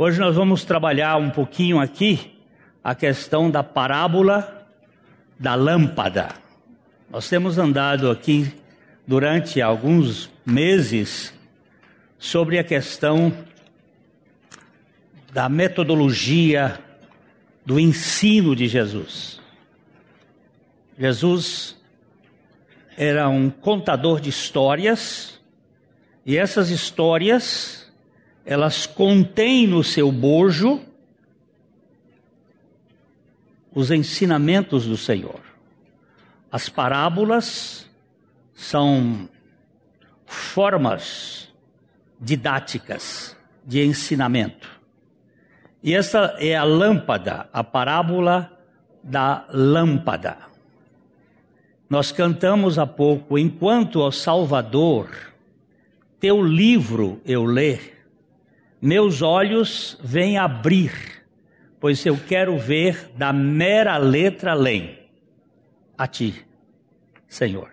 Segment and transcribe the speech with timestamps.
[0.00, 2.38] Hoje nós vamos trabalhar um pouquinho aqui
[2.84, 4.64] a questão da parábola
[5.36, 6.28] da lâmpada.
[7.10, 8.54] Nós temos andado aqui
[9.04, 11.34] durante alguns meses
[12.16, 13.36] sobre a questão
[15.32, 16.78] da metodologia
[17.66, 19.40] do ensino de Jesus.
[20.96, 21.76] Jesus
[22.96, 25.40] era um contador de histórias
[26.24, 27.87] e essas histórias
[28.48, 30.80] elas contêm no seu bojo
[33.74, 35.42] os ensinamentos do Senhor.
[36.50, 37.86] As parábolas
[38.54, 39.28] são
[40.24, 41.52] formas
[42.18, 44.66] didáticas de ensinamento.
[45.82, 48.50] E essa é a lâmpada, a parábola
[49.04, 50.38] da lâmpada.
[51.90, 55.10] Nós cantamos há pouco, enquanto ao Salvador,
[56.18, 57.97] teu livro eu ler,
[58.80, 60.92] meus olhos vêm abrir,
[61.80, 64.98] pois eu quero ver da mera letra além,
[65.96, 66.46] a ti,
[67.26, 67.70] Senhor.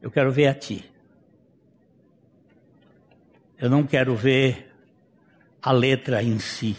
[0.00, 0.84] Eu quero ver a ti.
[3.56, 4.74] Eu não quero ver
[5.62, 6.76] a letra em si.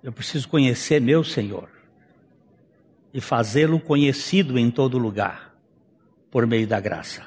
[0.00, 1.77] Eu preciso conhecer meu Senhor
[3.12, 5.54] e fazê-lo conhecido em todo lugar,
[6.30, 7.26] por meio da graça.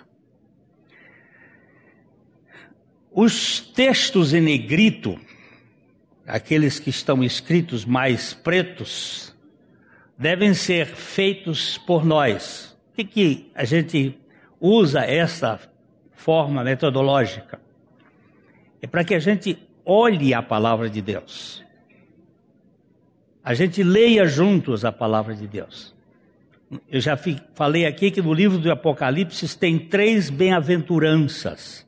[3.12, 5.20] Os textos em negrito,
[6.26, 9.36] aqueles que estão escritos mais pretos,
[10.18, 14.20] devem ser feitos por nós por que, que a gente
[14.60, 15.60] usa essa
[16.12, 17.60] forma metodológica?
[18.82, 21.64] É para que a gente olhe a palavra de Deus.
[23.44, 25.95] A gente leia juntos a palavra de Deus.
[26.89, 27.17] Eu já
[27.53, 31.86] falei aqui que no livro do Apocalipse tem três bem-aventuranças.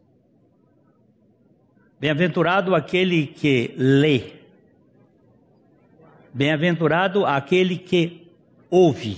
[1.99, 4.33] Bem-aventurado aquele que lê.
[6.33, 8.27] Bem-aventurado aquele que
[8.69, 9.17] ouve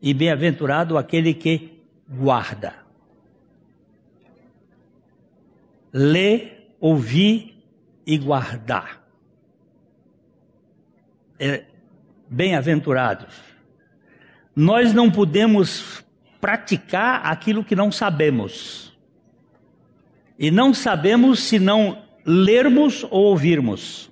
[0.00, 2.74] e bem-aventurado aquele que guarda.
[5.92, 7.56] Lê, ouvir
[8.06, 9.01] e guardar.
[11.44, 11.64] É,
[12.28, 13.34] bem-aventurados.
[14.54, 16.04] Nós não podemos
[16.40, 18.96] praticar aquilo que não sabemos.
[20.38, 24.10] E não sabemos se não lermos ou ouvirmos.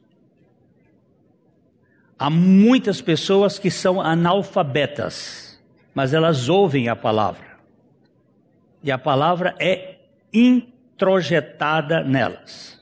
[2.19, 5.51] Há muitas pessoas que são analfabetas
[5.95, 7.59] mas elas ouvem a palavra.
[8.83, 9.99] E a palavra é
[10.33, 12.81] introjetada nelas.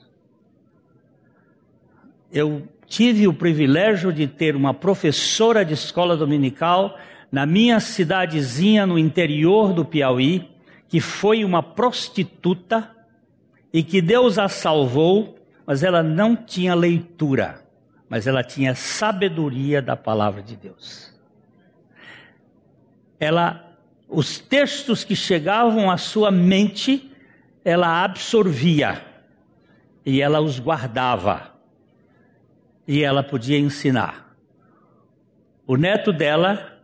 [2.31, 6.97] Eu tive o privilégio de ter uma professora de escola dominical
[7.31, 10.49] na minha cidadezinha no interior do Piauí,
[10.89, 12.89] que foi uma prostituta
[13.71, 17.63] e que Deus a salvou, mas ela não tinha leitura,
[18.09, 21.09] mas ela tinha sabedoria da palavra de Deus
[23.19, 23.65] ela
[24.07, 27.11] os textos que chegavam à sua mente,
[27.63, 29.05] ela absorvia
[30.03, 31.58] e ela os guardava.
[32.89, 34.35] E ela podia ensinar.
[35.67, 36.75] O neto dela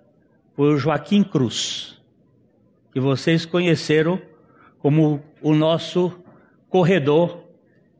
[0.55, 1.99] foi o Joaquim Cruz,
[2.93, 4.21] que vocês conheceram
[4.77, 6.23] como o nosso
[6.69, 7.45] corredor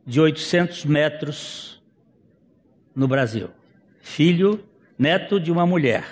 [0.06, 1.82] de 800 metros
[2.94, 3.50] no Brasil.
[3.98, 4.64] Filho,
[4.96, 6.04] neto de uma mulher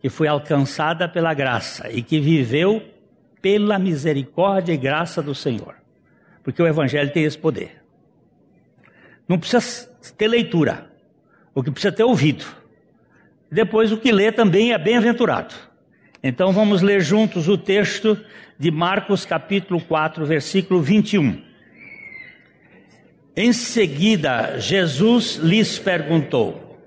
[0.00, 2.80] que foi alcançada pela graça e que viveu
[3.42, 5.74] pela misericórdia e graça do Senhor.
[6.44, 7.82] Porque o Evangelho tem esse poder.
[9.26, 10.90] Não precisa ter leitura,
[11.54, 12.44] o que precisa ter ouvido.
[13.50, 15.54] Depois, o que lê também é bem-aventurado.
[16.22, 18.18] Então, vamos ler juntos o texto
[18.58, 21.42] de Marcos, capítulo 4, versículo 21.
[23.36, 26.78] Em seguida, Jesus lhes perguntou: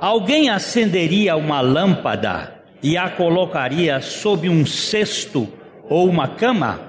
[0.00, 5.52] Alguém acenderia uma lâmpada e a colocaria sob um cesto
[5.88, 6.80] ou uma cama?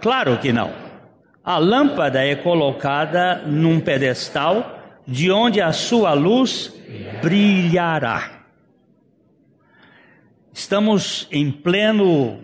[0.00, 0.81] Claro que não.
[1.44, 6.72] A lâmpada é colocada num pedestal de onde a sua luz
[7.20, 8.44] brilhará.
[10.52, 12.40] Estamos em pleno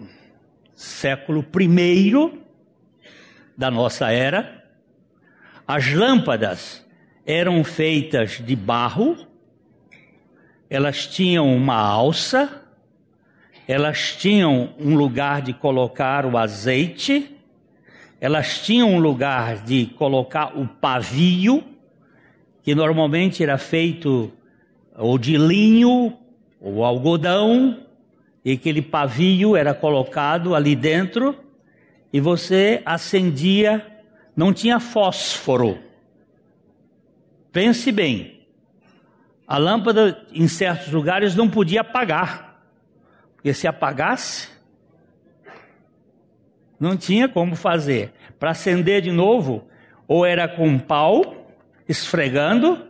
[0.74, 2.42] século I
[3.56, 4.64] da nossa era.
[5.66, 6.84] As lâmpadas
[7.26, 9.28] eram feitas de barro
[10.70, 12.62] elas tinham uma alça,
[13.66, 17.37] elas tinham um lugar de colocar o azeite,
[18.20, 21.62] elas tinham um lugar de colocar o pavio,
[22.62, 24.32] que normalmente era feito
[24.96, 26.16] ou de linho
[26.60, 27.84] ou algodão,
[28.44, 31.36] e aquele pavio era colocado ali dentro
[32.12, 33.86] e você acendia,
[34.34, 35.78] não tinha fósforo.
[37.52, 38.40] Pense bem,
[39.46, 42.62] a lâmpada em certos lugares não podia apagar,
[43.34, 44.48] porque se apagasse,
[46.78, 48.12] não tinha como fazer.
[48.38, 49.66] Para acender de novo,
[50.06, 51.46] ou era com pau
[51.88, 52.86] esfregando,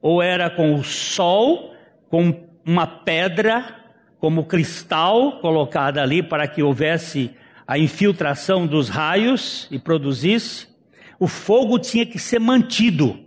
[0.00, 1.74] ou era com o sol,
[2.08, 3.74] com uma pedra
[4.18, 7.30] como cristal colocada ali para que houvesse
[7.66, 10.68] a infiltração dos raios e produzisse.
[11.18, 13.18] O fogo tinha que ser mantido.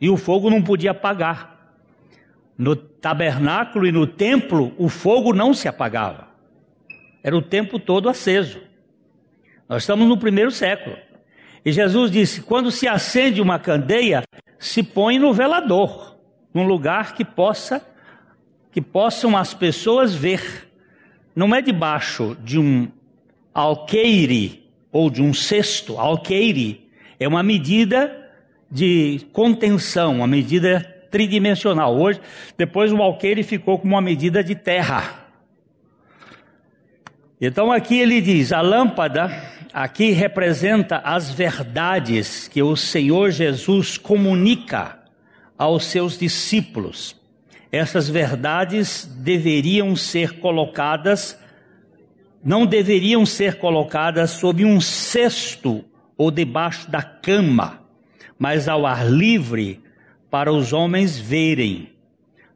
[0.00, 1.74] E o fogo não podia apagar.
[2.56, 6.25] No tabernáculo e no templo, o fogo não se apagava.
[7.26, 8.60] Era o tempo todo aceso.
[9.68, 10.96] Nós estamos no primeiro século.
[11.64, 14.22] E Jesus disse: quando se acende uma candeia,
[14.60, 16.16] se põe no velador,
[16.54, 17.84] num lugar que possa
[18.70, 20.70] que possam as pessoas ver.
[21.34, 22.86] Não é debaixo de um
[23.52, 25.98] alqueire ou de um cesto.
[25.98, 26.88] Alqueire
[27.18, 28.30] é uma medida
[28.70, 30.80] de contenção, uma medida
[31.10, 31.98] tridimensional.
[31.98, 32.20] Hoje,
[32.56, 35.25] depois o alqueire ficou como uma medida de terra.
[37.40, 39.30] Então aqui ele diz: a lâmpada
[39.72, 44.98] aqui representa as verdades que o Senhor Jesus comunica
[45.58, 47.14] aos seus discípulos.
[47.70, 51.38] Essas verdades deveriam ser colocadas,
[52.42, 55.84] não deveriam ser colocadas sob um cesto
[56.16, 57.82] ou debaixo da cama,
[58.38, 59.82] mas ao ar livre
[60.30, 61.90] para os homens verem.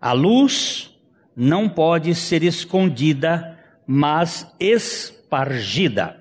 [0.00, 0.90] A luz
[1.36, 3.49] não pode ser escondida
[3.92, 6.16] mas espargida.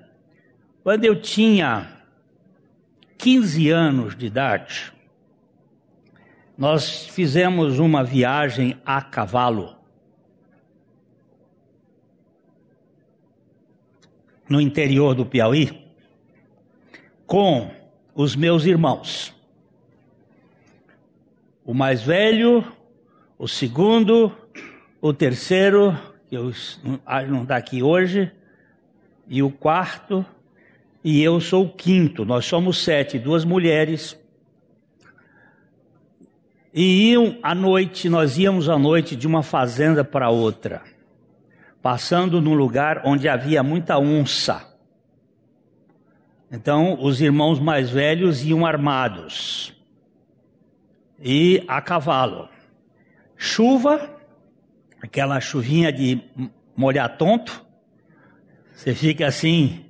[0.82, 2.02] Quando eu tinha
[3.16, 4.92] 15 anos de idade,
[6.58, 9.76] nós fizemos uma viagem a cavalo.
[14.48, 15.92] No interior do Piauí,
[17.24, 17.70] com
[18.16, 19.32] os meus irmãos.
[21.64, 22.64] O mais velho,
[23.38, 24.36] o segundo,
[25.00, 26.52] o terceiro eu,
[27.28, 28.30] não está aqui hoje,
[29.26, 30.24] e o quarto,
[31.02, 32.24] e eu sou o quinto.
[32.24, 34.18] Nós somos sete, duas mulheres.
[36.72, 40.82] E iam à noite, nós íamos à noite de uma fazenda para outra,
[41.82, 44.68] passando num lugar onde havia muita onça.
[46.52, 49.72] Então, os irmãos mais velhos iam armados
[51.20, 52.48] e a cavalo.
[53.36, 54.19] Chuva,
[55.02, 56.20] aquela chuvinha de
[56.76, 57.64] molhar tonto,
[58.72, 59.84] você fica assim.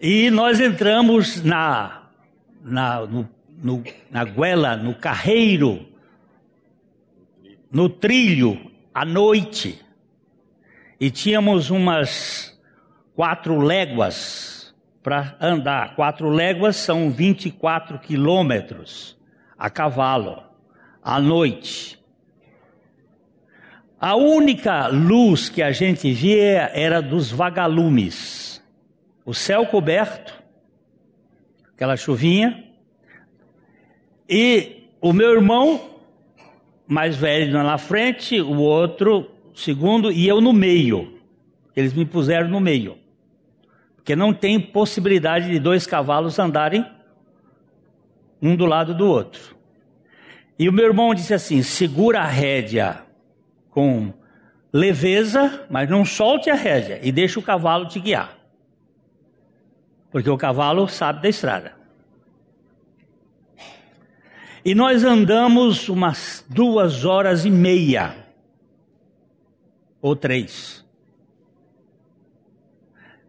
[0.00, 2.10] E nós entramos na,
[2.62, 3.28] na, no,
[3.62, 5.86] no, na goela, no carreiro,
[7.70, 9.82] no trilho, à noite.
[10.98, 12.58] E tínhamos umas
[13.14, 15.94] quatro léguas para andar.
[15.94, 19.16] Quatro léguas são 24 quilômetros
[19.58, 20.42] a cavalo,
[21.02, 21.95] à noite.
[24.06, 28.62] A única luz que a gente via era dos vagalumes.
[29.24, 30.32] O céu coberto,
[31.74, 32.66] aquela chuvinha,
[34.28, 35.98] e o meu irmão,
[36.86, 41.18] mais velho na frente, o outro, segundo, e eu no meio.
[41.74, 42.96] Eles me puseram no meio.
[43.96, 46.86] Porque não tem possibilidade de dois cavalos andarem
[48.40, 49.56] um do lado do outro.
[50.56, 53.04] E o meu irmão disse assim: segura a rédea
[53.76, 54.10] com
[54.72, 58.34] leveza, mas não solte a rédea e deixe o cavalo te guiar.
[60.10, 61.76] Porque o cavalo sabe da estrada.
[64.64, 68.16] E nós andamos umas duas horas e meia,
[70.00, 70.82] ou três,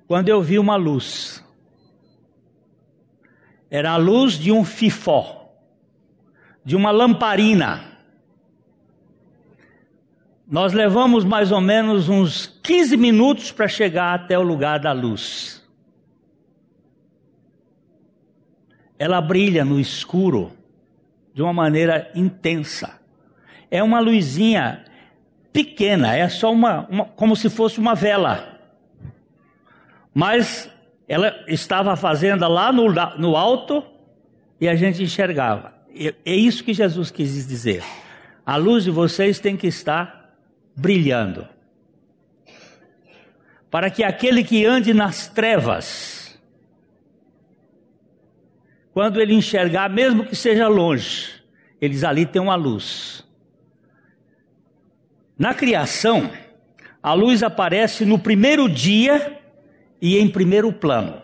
[0.07, 1.43] quando eu vi uma luz.
[3.69, 5.51] Era a luz de um fifó,
[6.63, 7.86] de uma lamparina.
[10.49, 15.61] Nós levamos mais ou menos uns 15 minutos para chegar até o lugar da luz.
[18.97, 20.53] Ela brilha no escuro
[21.33, 22.97] de uma maneira intensa.
[23.69, 24.85] É uma luzinha
[25.51, 28.57] pequena, é só uma, uma como se fosse uma vela.
[30.13, 30.69] Mas
[31.09, 32.87] ela estava fazendo lá no,
[33.17, 33.83] no alto
[34.61, 35.73] e a gente enxergava.
[36.25, 37.83] É isso que Jesus quis dizer.
[38.45, 40.16] A luz de vocês tem que estar
[40.77, 41.47] brilhando.
[43.71, 46.39] Para que aquele que ande nas trevas,
[48.93, 51.41] quando ele enxergar, mesmo que seja longe,
[51.81, 53.25] eles ali têm uma luz.
[55.37, 56.31] Na criação,
[57.01, 59.39] a luz aparece no primeiro dia
[60.01, 61.21] e em primeiro plano.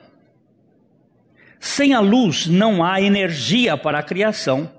[1.59, 4.69] Sem a luz não há energia para a criação,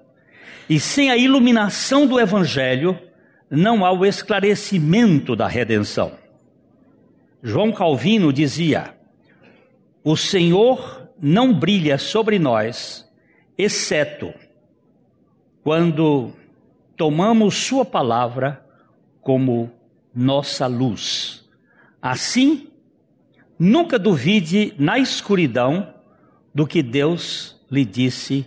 [0.69, 2.99] e sem a iluminação do Evangelho
[3.51, 6.13] não há o esclarecimento da redenção.
[7.43, 8.95] João Calvino dizia:
[10.03, 13.09] O Senhor não brilha sobre nós,
[13.57, 14.33] exceto
[15.63, 16.33] quando
[16.97, 18.65] tomamos Sua palavra
[19.21, 19.71] como
[20.15, 21.49] nossa luz.
[22.01, 22.69] Assim,
[23.59, 25.95] nunca duvide na escuridão
[26.55, 28.47] do que Deus lhe disse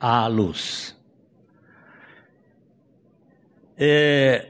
[0.00, 0.95] à luz.
[3.78, 4.46] É,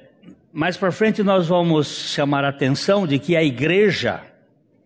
[0.53, 4.23] mais para frente nós vamos chamar a atenção de que a igreja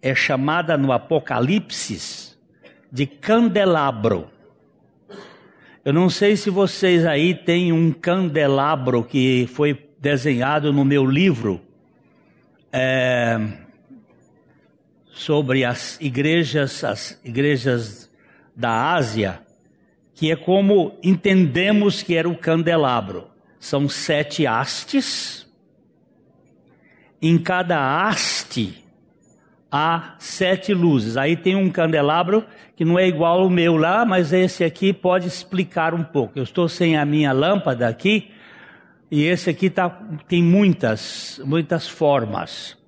[0.00, 2.36] é chamada no Apocalipse
[2.90, 4.30] de candelabro.
[5.84, 11.60] Eu não sei se vocês aí têm um candelabro que foi desenhado no meu livro
[12.72, 13.38] é,
[15.10, 18.10] sobre as igrejas, as igrejas
[18.56, 19.40] da Ásia,
[20.14, 23.29] que é como entendemos que era o candelabro.
[23.60, 25.46] São sete hastes.
[27.22, 28.82] Em cada haste
[29.70, 31.16] há sete luzes.
[31.16, 35.28] Aí tem um candelabro que não é igual ao meu lá, mas esse aqui pode
[35.28, 36.38] explicar um pouco.
[36.38, 38.30] Eu estou sem a minha lâmpada aqui,
[39.10, 39.90] e esse aqui tá,
[40.26, 42.78] tem muitas, muitas formas.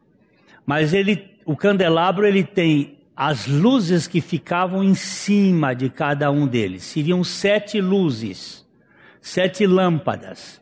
[0.64, 6.46] Mas ele, o candelabro ele tem as luzes que ficavam em cima de cada um
[6.46, 6.84] deles.
[6.84, 8.66] Seriam sete luzes,
[9.20, 10.61] sete lâmpadas.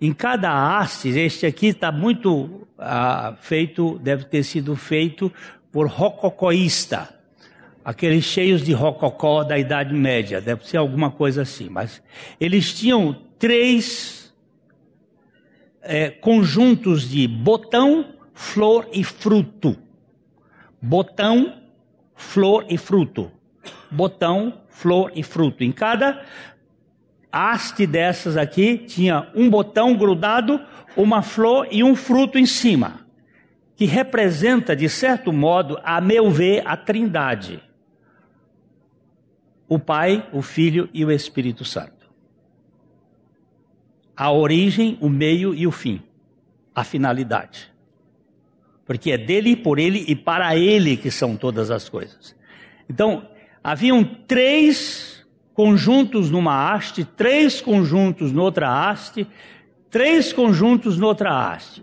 [0.00, 5.32] Em cada haste, este aqui está muito ah, feito, deve ter sido feito
[5.72, 7.08] por rococoísta,
[7.84, 11.68] aqueles cheios de rococó da Idade Média, deve ser alguma coisa assim.
[11.68, 12.02] Mas
[12.40, 14.32] eles tinham três
[15.82, 19.76] é, conjuntos de botão, flor e fruto.
[20.80, 21.60] Botão,
[22.14, 23.32] flor e fruto.
[23.90, 25.64] Botão, flor e fruto.
[25.64, 26.24] Em cada
[27.30, 30.60] haste dessas aqui tinha um botão grudado,
[30.96, 33.06] uma flor e um fruto em cima,
[33.76, 37.62] que representa, de certo modo, a meu ver, a Trindade:
[39.68, 41.98] o Pai, o Filho e o Espírito Santo
[44.18, 46.02] a origem, o meio e o fim,
[46.74, 47.72] a finalidade.
[48.84, 52.34] Porque é dele, por ele e para ele que são todas as coisas.
[52.90, 53.28] Então,
[53.62, 55.17] haviam três
[55.58, 59.26] conjuntos numa haste, três conjuntos noutra haste,
[59.90, 61.82] três conjuntos noutra haste.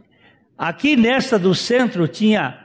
[0.58, 2.58] Aqui nesta do centro tinha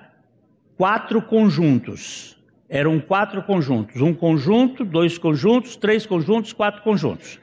[0.76, 2.40] quatro conjuntos.
[2.68, 4.00] Eram quatro conjuntos.
[4.00, 7.40] Um conjunto, dois conjuntos, três conjuntos, quatro conjuntos.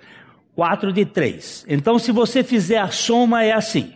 [0.56, 1.66] 4 de 3.
[1.68, 3.92] Então, se você fizer a soma, é assim: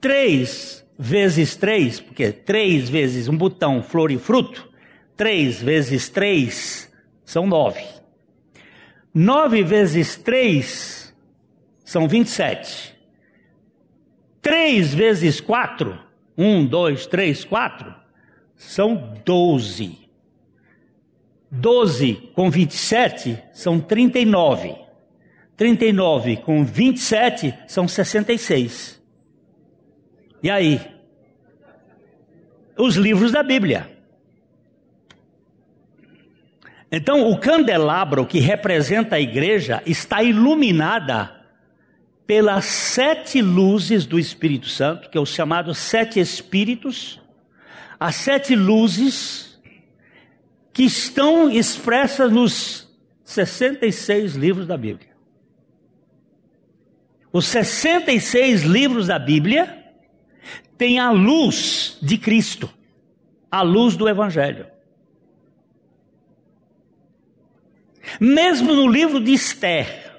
[0.00, 4.66] 3 vezes 3, porque 3 vezes um botão, flor e fruto,
[5.14, 6.90] 3 vezes 3
[7.22, 7.93] são 9.
[9.14, 11.14] 9 vezes 3
[11.84, 12.98] são 27.
[14.42, 15.96] 3 vezes 4,
[16.36, 17.94] 1, 2, 3, 4,
[18.56, 20.04] são 12.
[21.48, 24.74] 12 com 27 são 39.
[25.56, 29.00] 39 com 27 são 66.
[30.42, 30.80] E aí?
[32.76, 33.93] Os livros da Bíblia.
[36.96, 41.44] Então, o candelabro que representa a igreja está iluminada
[42.24, 47.20] pelas sete luzes do Espírito Santo, que é o chamado sete Espíritos,
[47.98, 49.60] as sete luzes
[50.72, 52.88] que estão expressas nos
[53.24, 55.10] 66 livros da Bíblia.
[57.32, 59.84] Os 66 livros da Bíblia
[60.78, 62.70] têm a luz de Cristo,
[63.50, 64.73] a luz do Evangelho.
[68.20, 70.12] Mesmo no livro de Esther,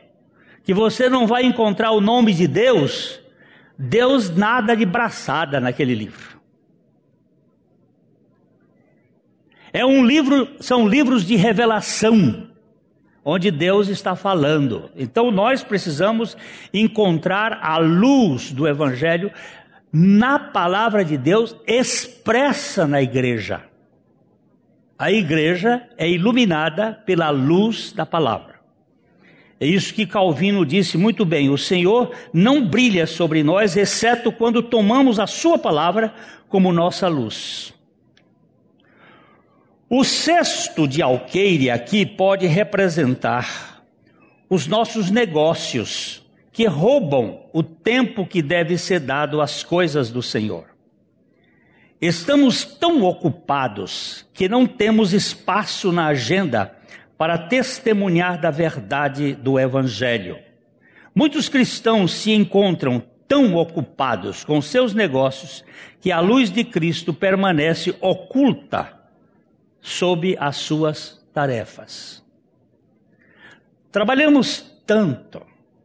[0.63, 3.19] que você não vai encontrar o nome de Deus,
[3.77, 6.35] Deus nada de braçada naquele livro.
[9.71, 12.49] É um livro, são livros de revelação
[13.25, 14.91] onde Deus está falando.
[14.95, 16.37] Então nós precisamos
[16.71, 19.31] encontrar a luz do Evangelho
[19.91, 23.63] na palavra de Deus expressa na igreja.
[24.97, 28.55] A igreja é iluminada pela luz da palavra.
[29.59, 34.63] É isso que Calvino disse muito bem: o Senhor não brilha sobre nós, exceto quando
[34.63, 36.13] tomamos a Sua palavra
[36.47, 37.73] como nossa luz.
[39.89, 43.83] O cesto de alqueire aqui pode representar
[44.49, 50.74] os nossos negócios que roubam o tempo que deve ser dado às coisas do Senhor.
[52.01, 56.75] Estamos tão ocupados que não temos espaço na agenda
[57.17, 60.37] para testemunhar da verdade do Evangelho.
[61.13, 65.63] Muitos cristãos se encontram tão ocupados com seus negócios
[66.01, 68.93] que a luz de Cristo permanece oculta
[69.79, 72.23] sob as suas tarefas.
[73.91, 75.41] Trabalhamos tanto,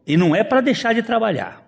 [0.06, 1.59] e não é para deixar de trabalhar.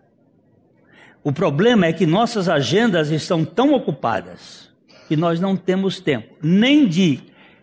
[1.24, 4.70] O problema é que nossas agendas estão tão ocupadas
[5.06, 7.20] que nós não temos tempo nem de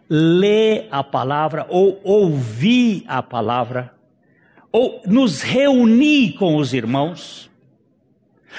[0.10, 3.94] ler a palavra ou ouvir a palavra
[4.72, 7.50] ou nos reunir com os irmãos,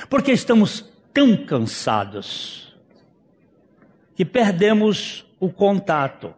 [0.09, 2.76] porque estamos tão cansados
[4.14, 6.35] que perdemos o contato.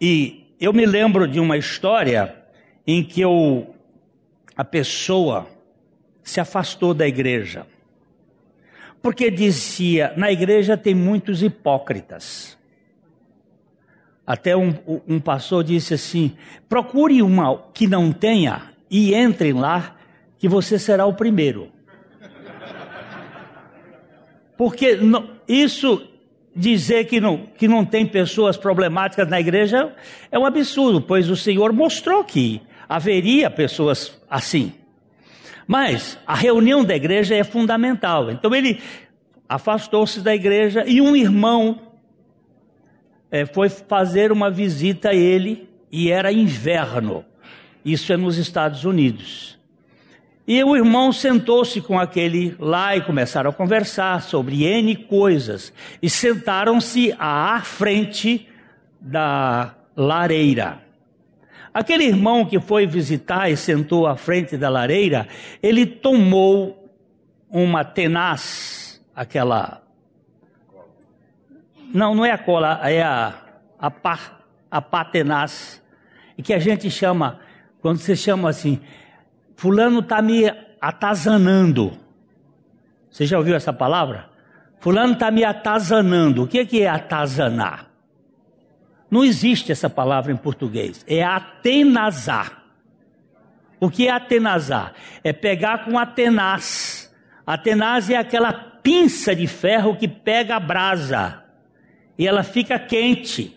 [0.00, 2.36] E eu me lembro de uma história
[2.86, 3.74] em que eu,
[4.56, 5.46] a pessoa
[6.30, 7.66] se afastou da igreja.
[9.02, 12.56] Porque dizia, na igreja tem muitos hipócritas.
[14.26, 14.74] Até um,
[15.08, 16.36] um pastor disse assim:
[16.68, 19.96] procure uma que não tenha e entre lá,
[20.38, 21.72] que você será o primeiro.
[24.56, 24.98] Porque
[25.48, 26.06] isso
[26.54, 29.94] dizer que não, que não tem pessoas problemáticas na igreja
[30.30, 34.74] é um absurdo, pois o Senhor mostrou que haveria pessoas assim.
[35.70, 38.28] Mas a reunião da igreja é fundamental.
[38.28, 38.80] Então ele
[39.48, 41.92] afastou-se da igreja e um irmão
[43.30, 47.24] é, foi fazer uma visita a ele e era inverno.
[47.84, 49.60] Isso é nos Estados Unidos.
[50.44, 55.72] E o irmão sentou-se com aquele lá e começaram a conversar sobre N coisas.
[56.02, 58.48] E sentaram-se à frente
[59.00, 60.89] da lareira.
[61.72, 65.28] Aquele irmão que foi visitar e sentou à frente da lareira,
[65.62, 66.90] ele tomou
[67.48, 69.82] uma tenaz, aquela.
[71.92, 73.34] Não, não é a cola, é a,
[73.78, 75.82] a, pá, a pá tenaz,
[76.42, 77.40] que a gente chama,
[77.80, 78.80] quando você chama assim,
[79.56, 81.92] Fulano está me atazanando.
[83.10, 84.30] Você já ouviu essa palavra?
[84.78, 86.44] Fulano está me atazanando.
[86.44, 87.89] O que é, que é atazanar?
[89.10, 91.04] Não existe essa palavra em português.
[91.08, 92.62] É atenazar.
[93.80, 94.92] O que é atenazar?
[95.24, 97.12] É pegar com atenaz.
[97.46, 101.42] Atenaz é aquela pinça de ferro que pega a brasa
[102.16, 103.56] e ela fica quente.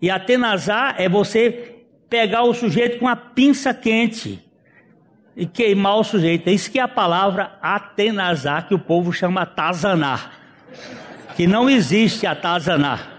[0.00, 1.74] E atenazar é você
[2.08, 4.42] pegar o sujeito com a pinça quente
[5.36, 6.48] e queimar o sujeito.
[6.48, 10.32] É isso que é a palavra atenazar, que o povo chama tazanar.
[11.34, 13.15] Que não existe atazanar.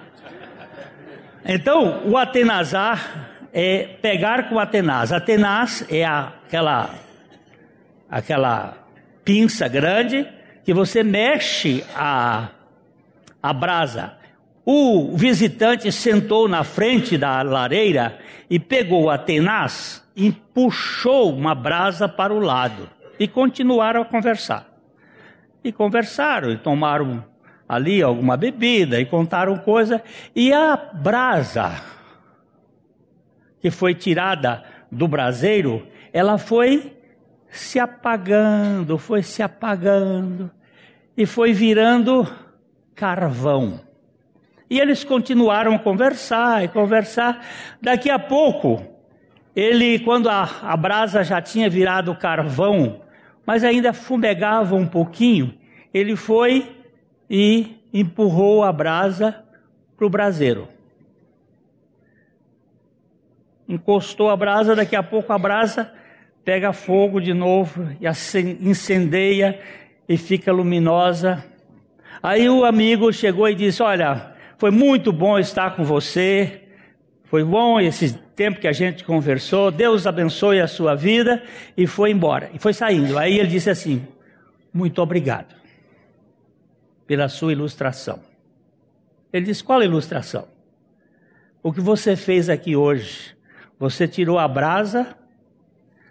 [1.49, 5.13] Então, o atenazar é pegar com atenaz.
[5.13, 6.89] Atenaz é aquela,
[8.09, 8.77] aquela
[9.23, 10.27] pinça grande
[10.65, 12.49] que você mexe a,
[13.41, 14.17] a brasa.
[14.65, 22.09] O visitante sentou na frente da lareira e pegou a tenaz e puxou uma brasa
[22.09, 22.89] para o lado.
[23.17, 24.67] E continuaram a conversar.
[25.63, 27.23] E conversaram e tomaram
[27.67, 30.01] ali alguma bebida e contaram coisa,
[30.35, 31.81] e a brasa
[33.59, 36.95] que foi tirada do braseiro, ela foi
[37.49, 40.49] se apagando, foi se apagando
[41.15, 42.27] e foi virando
[42.95, 43.81] carvão.
[44.69, 47.45] E eles continuaram a conversar e conversar.
[47.81, 48.85] Daqui a pouco,
[49.55, 53.01] ele, quando a, a brasa já tinha virado carvão,
[53.45, 55.57] mas ainda fumegava um pouquinho,
[55.93, 56.76] ele foi
[57.29, 59.43] e empurrou a brasa
[59.95, 60.67] para o braseiro.
[63.67, 65.91] Encostou a brasa, daqui a pouco a brasa
[66.45, 68.07] pega fogo de novo e
[68.61, 69.59] incendeia
[70.07, 71.43] e fica luminosa.
[72.23, 76.61] Aí o amigo chegou e disse: Olha, foi muito bom estar com você,
[77.25, 81.43] foi bom esse tempo que a gente conversou, Deus abençoe a sua vida,
[81.75, 82.49] e foi embora.
[82.53, 83.19] E foi saindo.
[83.19, 84.07] Aí ele disse assim:
[84.73, 85.56] Muito obrigado
[87.07, 88.19] pela sua ilustração.
[89.31, 90.47] Ele diz: qual ilustração?
[91.63, 93.35] O que você fez aqui hoje?
[93.79, 95.15] Você tirou a brasa,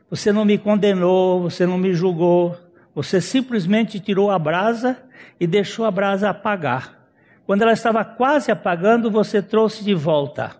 [0.09, 2.57] você não me condenou, você não me julgou,
[2.95, 4.97] você simplesmente tirou a brasa
[5.39, 7.09] e deixou a brasa apagar.
[7.45, 10.57] Quando ela estava quase apagando, você trouxe de volta.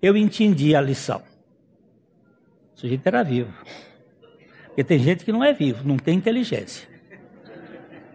[0.00, 1.22] Eu entendi a lição.
[2.74, 3.52] O sujeito era vivo.
[4.66, 6.88] Porque tem gente que não é vivo, não tem inteligência.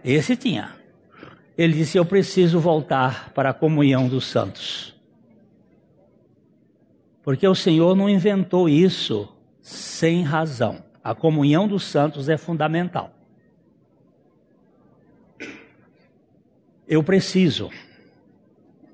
[0.04, 0.79] Esse tinha
[1.60, 4.96] ele disse: Eu preciso voltar para a comunhão dos santos.
[7.22, 9.28] Porque o Senhor não inventou isso
[9.62, 10.82] sem razão.
[11.04, 13.14] A comunhão dos santos é fundamental.
[16.88, 17.70] Eu preciso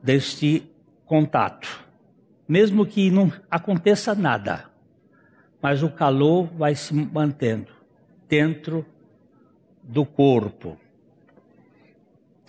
[0.02, 0.64] deste
[1.06, 1.86] contato,
[2.48, 4.66] mesmo que não aconteça nada,
[5.62, 7.72] mas o calor vai se mantendo
[8.28, 8.84] dentro
[9.84, 10.80] do corpo.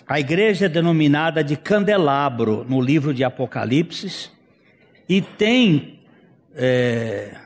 [0.09, 4.31] A igreja é denominada de candelabro no livro de Apocalipse
[5.09, 6.01] e tem
[6.55, 7.37] é,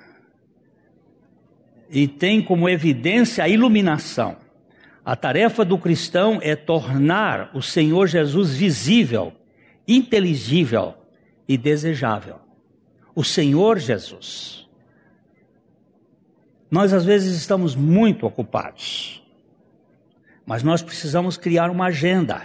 [1.90, 4.37] e tem como evidência a iluminação.
[5.05, 9.33] A tarefa do cristão é tornar o Senhor Jesus visível,
[9.88, 10.94] inteligível
[11.49, 12.37] e desejável.
[13.14, 14.68] O Senhor Jesus.
[16.70, 19.19] Nós às vezes estamos muito ocupados,
[20.46, 22.42] mas nós precisamos criar uma agenda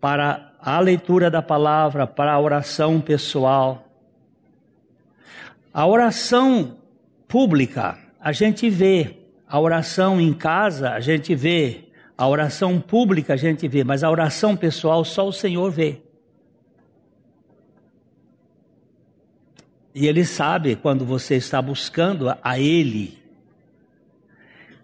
[0.00, 3.86] para a leitura da palavra, para a oração pessoal.
[5.72, 6.78] A oração
[7.28, 9.16] pública a gente vê
[9.48, 11.84] a oração em casa, a gente vê
[12.16, 16.02] a oração pública, a gente vê, mas a oração pessoal só o Senhor vê.
[19.94, 23.18] E Ele sabe quando você está buscando a Ele.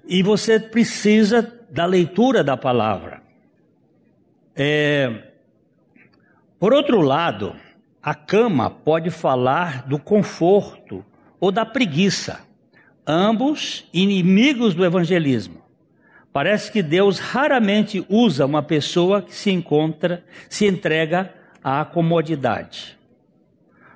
[0.09, 3.23] E você precisa da leitura da palavra.
[4.55, 5.25] É...
[6.59, 7.55] Por outro lado,
[8.03, 11.05] a cama pode falar do conforto
[11.39, 12.47] ou da preguiça
[13.07, 15.63] ambos inimigos do evangelismo.
[16.33, 22.99] Parece que Deus raramente usa uma pessoa que se encontra, se entrega à comodidade.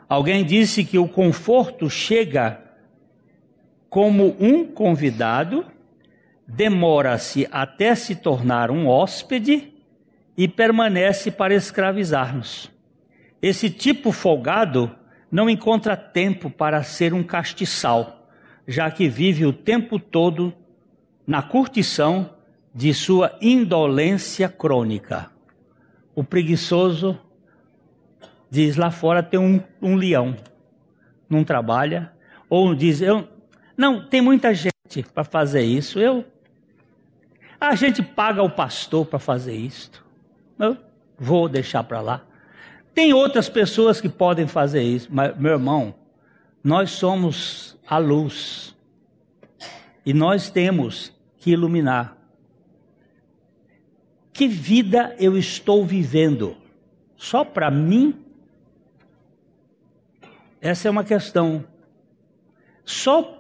[0.09, 2.61] Alguém disse que o conforto chega
[3.91, 5.67] como um convidado,
[6.55, 9.73] demora-se até se tornar um hóspede
[10.37, 12.71] e permanece para escravizar-nos.
[13.41, 14.91] Esse tipo folgado
[15.31, 18.21] não encontra tempo para ser um castiçal
[18.71, 20.55] já que vive o tempo todo
[21.27, 22.31] na curtição
[22.73, 25.29] de sua indolência crônica.
[26.15, 27.19] O preguiçoso
[28.49, 30.37] diz lá fora tem um, um leão,
[31.29, 32.13] não trabalha,
[32.49, 33.29] ou diz eu
[33.77, 35.99] não tem muita gente para fazer isso.
[35.99, 36.25] Eu
[37.61, 40.03] a gente paga o pastor para fazer isto.
[40.59, 40.77] Eu
[41.19, 42.23] vou deixar para lá.
[42.95, 45.95] Tem outras pessoas que podem fazer isso, mas meu irmão,
[46.65, 48.75] nós somos a luz
[50.05, 52.17] e nós temos que iluminar.
[54.33, 56.57] Que vida eu estou vivendo?
[57.17, 58.25] Só para mim?
[60.61, 61.65] Essa é uma questão.
[62.85, 63.40] Só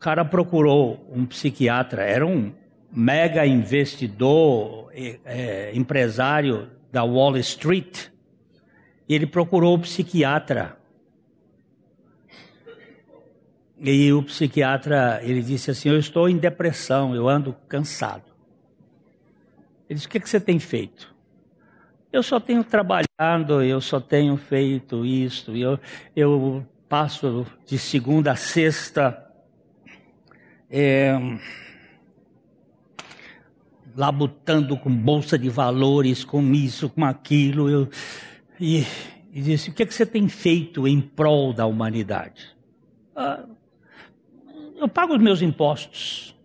[0.00, 2.52] cara procurou um psiquiatra, era um
[2.90, 8.08] mega investidor, é, empresário da Wall Street,
[9.06, 10.76] e ele procurou o psiquiatra.
[13.78, 18.24] E o psiquiatra, ele disse assim, eu estou em depressão, eu ando cansado.
[19.88, 21.14] Ele disse, o que, é que você tem feito?
[22.12, 25.78] Eu só tenho trabalhado, eu só tenho feito isto, eu,
[26.16, 29.29] eu passo de segunda a sexta
[30.70, 31.18] é,
[33.96, 37.68] labutando com bolsa de valores, com isso, com aquilo.
[37.68, 37.88] Eu,
[38.58, 38.86] e,
[39.32, 42.56] e disse: O que, é que você tem feito em prol da humanidade?
[43.16, 43.44] Ah,
[44.76, 46.36] eu pago os meus impostos.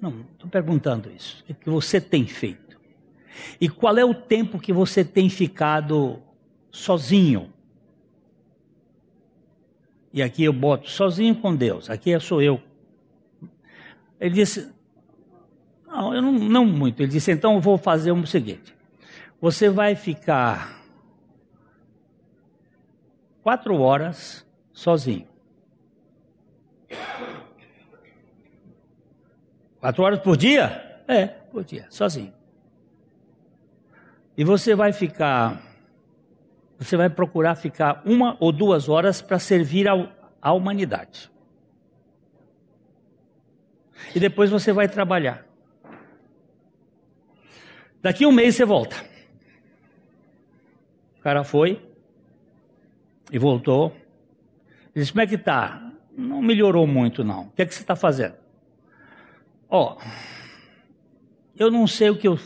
[0.00, 1.40] Não, estou perguntando isso.
[1.42, 2.78] O que, é que você tem feito?
[3.60, 6.22] E qual é o tempo que você tem ficado
[6.70, 7.52] sozinho?
[10.12, 12.62] E aqui eu boto sozinho com Deus, aqui sou eu.
[14.20, 14.72] Ele disse:
[15.86, 17.00] não, eu não, não muito.
[17.00, 18.74] Ele disse: então eu vou fazer o seguinte:
[19.40, 20.82] você vai ficar
[23.42, 25.26] quatro horas sozinho.
[29.80, 31.02] Quatro horas por dia?
[31.06, 32.32] É, por dia, sozinho.
[34.36, 35.62] E você vai ficar,
[36.78, 40.08] você vai procurar ficar uma ou duas horas para servir ao,
[40.42, 41.30] à humanidade.
[44.14, 45.46] E depois você vai trabalhar.
[48.00, 48.96] Daqui um mês você volta.
[51.18, 51.82] O cara foi
[53.30, 53.94] e voltou.
[54.94, 55.92] Ele disse: Como é que tá?
[56.16, 57.42] Não melhorou muito, não.
[57.42, 58.34] O que é que você está fazendo?
[59.68, 60.02] Ó, oh,
[61.56, 62.38] eu não sei o que eu.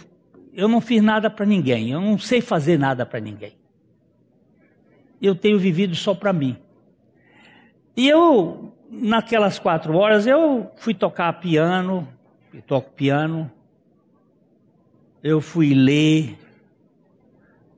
[0.52, 1.90] Eu não fiz nada para ninguém.
[1.90, 3.56] Eu não sei fazer nada para ninguém.
[5.20, 6.56] Eu tenho vivido só para mim.
[7.96, 12.07] E eu, naquelas quatro horas, eu fui tocar piano,
[12.66, 13.50] toco piano,
[15.22, 16.38] eu fui ler.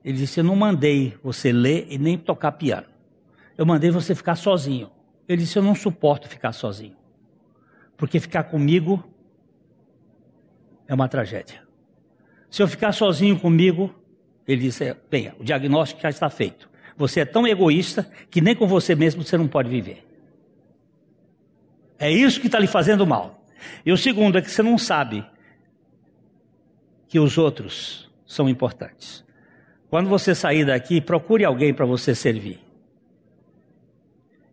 [0.03, 2.87] Ele disse: Eu não mandei você ler e nem tocar piano.
[3.57, 4.91] Eu mandei você ficar sozinho.
[5.27, 6.97] Ele disse: Eu não suporto ficar sozinho.
[7.97, 9.01] porque ficar comigo
[10.85, 11.63] é uma tragédia.
[12.51, 13.95] Se eu ficar sozinho comigo,
[14.45, 16.69] ele disse: bem, o diagnóstico já está feito.
[16.97, 20.05] Você é tão egoísta que nem com você mesmo você não pode viver.
[21.97, 23.45] É isso que está lhe fazendo mal.
[23.85, 25.25] E o segundo é que você não sabe
[27.07, 29.23] que os outros são importantes.
[29.89, 32.59] Quando você sair daqui, procure alguém para você servir.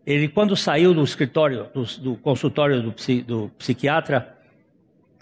[0.07, 2.95] Ele, quando saiu do escritório, do, do consultório do,
[3.27, 4.37] do psiquiatra,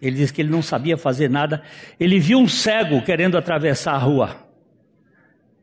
[0.00, 1.62] ele disse que ele não sabia fazer nada.
[1.98, 4.36] Ele viu um cego querendo atravessar a rua.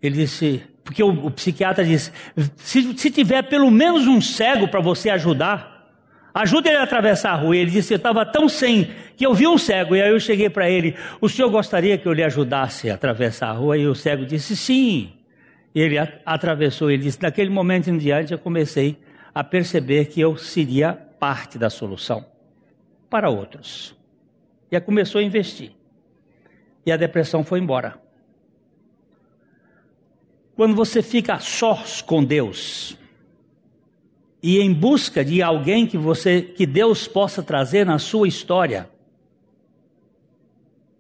[0.01, 2.11] Ele disse, porque o, o psiquiatra disse:
[2.55, 5.76] se, se tiver pelo menos um cego para você ajudar,
[6.41, 7.57] ajude ele a atravessar a rua.
[7.57, 9.95] Ele disse: eu estava tão sem que eu vi um cego.
[9.95, 13.49] E aí eu cheguei para ele: o senhor gostaria que eu lhe ajudasse a atravessar
[13.49, 13.77] a rua?
[13.77, 15.13] E o cego disse: sim.
[15.73, 16.91] E ele atravessou.
[16.91, 18.97] Ele disse: naquele momento em diante eu comecei
[19.33, 22.25] a perceber que eu seria parte da solução
[23.09, 23.95] para outros.
[24.71, 25.71] E começou a investir.
[26.85, 27.99] E a depressão foi embora.
[30.55, 32.97] Quando você fica sós com Deus
[34.41, 38.89] e em busca de alguém que você que Deus possa trazer na sua história,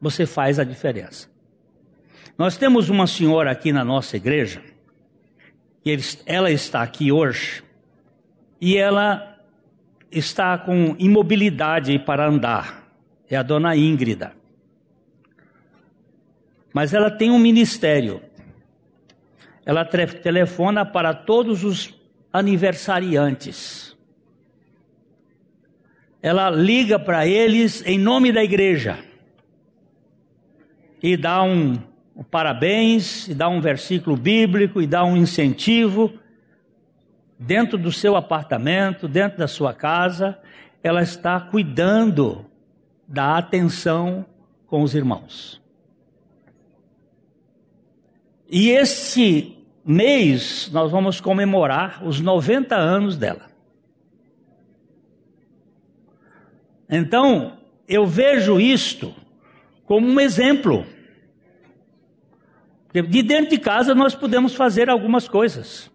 [0.01, 1.29] você faz a diferença.
[2.37, 4.61] Nós temos uma senhora aqui na nossa igreja,
[6.25, 7.63] ela está aqui hoje,
[8.59, 9.37] e ela
[10.11, 12.87] está com imobilidade para andar.
[13.29, 14.33] É a dona Íngrida.
[16.73, 18.21] Mas ela tem um ministério.
[19.65, 21.96] Ela telefona para todos os
[22.37, 23.95] aniversariantes.
[26.21, 28.99] Ela liga para eles em nome da igreja
[31.01, 31.77] e dá um,
[32.15, 36.13] um parabéns, e dá um versículo bíblico, e dá um incentivo
[37.39, 40.39] dentro do seu apartamento, dentro da sua casa,
[40.81, 42.45] ela está cuidando
[43.07, 44.25] da atenção
[44.65, 45.61] com os irmãos.
[48.49, 49.56] E este
[49.87, 53.47] mês nós vamos comemorar os 90 anos dela.
[56.89, 59.13] Então, eu vejo isto
[59.85, 60.85] como um exemplo.
[62.93, 65.91] De dentro de casa nós podemos fazer algumas coisas.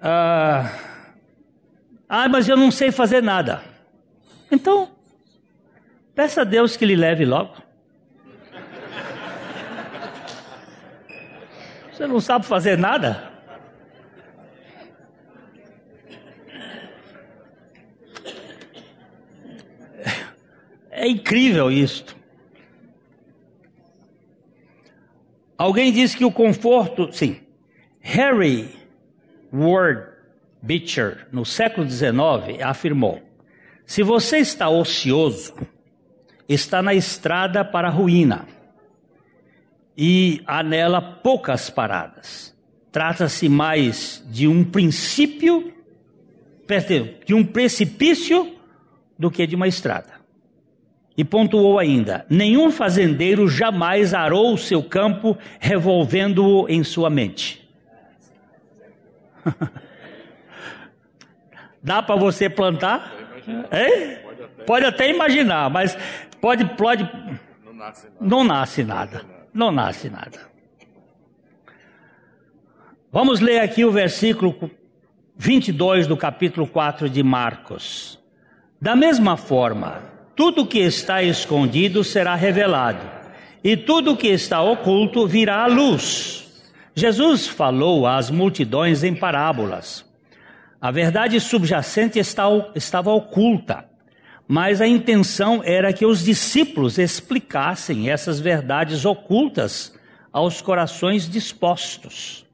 [0.00, 0.72] Ah,
[2.08, 3.62] ah, mas eu não sei fazer nada.
[4.50, 4.90] Então,
[6.14, 7.69] peça a Deus que lhe leve logo.
[12.00, 13.30] Você não sabe fazer nada?
[20.90, 22.16] É incrível isto.
[25.58, 27.38] Alguém disse que o conforto, sim,
[28.00, 28.74] Harry
[29.52, 30.06] Ward
[30.62, 33.20] Beecher, no século XIX, afirmou:
[33.84, 35.54] se você está ocioso,
[36.48, 38.46] está na estrada para a ruína
[39.96, 42.56] e há nela poucas paradas.
[42.92, 45.72] Trata-se mais de um princípio,
[47.24, 48.56] de um precipício,
[49.18, 50.20] do que de uma estrada.
[51.16, 57.68] E pontuou ainda: nenhum fazendeiro jamais arou o seu campo revolvendo-o em sua mente.
[61.82, 63.12] Dá para você plantar?
[63.70, 64.16] É?
[64.66, 65.96] Pode até imaginar, mas
[66.40, 67.08] pode, pode.
[67.64, 68.16] Não nasce nada.
[68.20, 69.39] Não nasce nada.
[69.52, 70.38] Não nasce nada.
[73.12, 74.70] Vamos ler aqui o versículo
[75.36, 78.18] 22 do capítulo 4 de Marcos.
[78.80, 80.02] Da mesma forma,
[80.36, 83.04] tudo que está escondido será revelado,
[83.62, 86.64] e tudo que está oculto virá à luz.
[86.94, 90.04] Jesus falou às multidões em parábolas.
[90.80, 93.89] A verdade subjacente estava oculta,
[94.52, 99.94] mas a intenção era que os discípulos explicassem essas verdades ocultas
[100.32, 102.44] aos corações dispostos.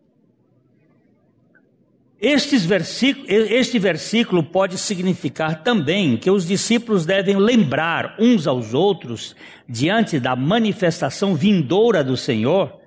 [2.67, 9.35] Versículo, este versículo pode significar também que os discípulos devem lembrar uns aos outros,
[9.67, 12.79] diante da manifestação vindoura do Senhor,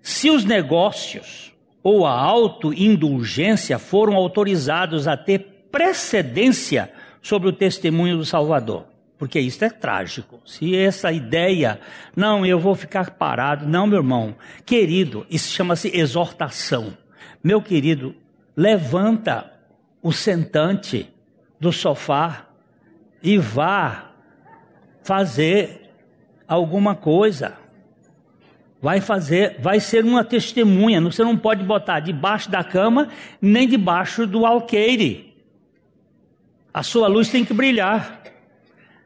[0.00, 6.92] se os negócios ou a autoindulgência foram autorizados a ter precedência
[7.22, 8.86] sobre o testemunho do Salvador.
[9.16, 10.40] Porque isso é trágico.
[10.44, 11.80] Se essa ideia,
[12.16, 14.34] não, eu vou ficar parado, não, meu irmão,
[14.66, 16.96] querido, isso chama-se exortação.
[17.42, 18.16] Meu querido,
[18.56, 19.52] levanta
[20.02, 21.08] o sentante
[21.60, 22.48] do sofá
[23.22, 24.10] e vá
[25.04, 25.88] fazer
[26.48, 27.56] alguma coisa.
[28.80, 31.00] Vai fazer, vai ser uma testemunha.
[31.00, 33.06] Você não pode botar debaixo da cama
[33.40, 35.31] nem debaixo do alqueire.
[36.72, 38.22] A sua luz tem que brilhar,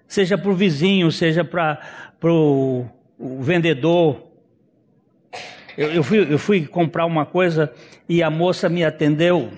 [0.06, 1.80] seja para o vizinho, seja para
[2.22, 2.86] o
[3.40, 4.22] vendedor.
[5.76, 7.72] Eu, eu, fui, eu fui comprar uma coisa
[8.08, 9.50] e a moça me atendeu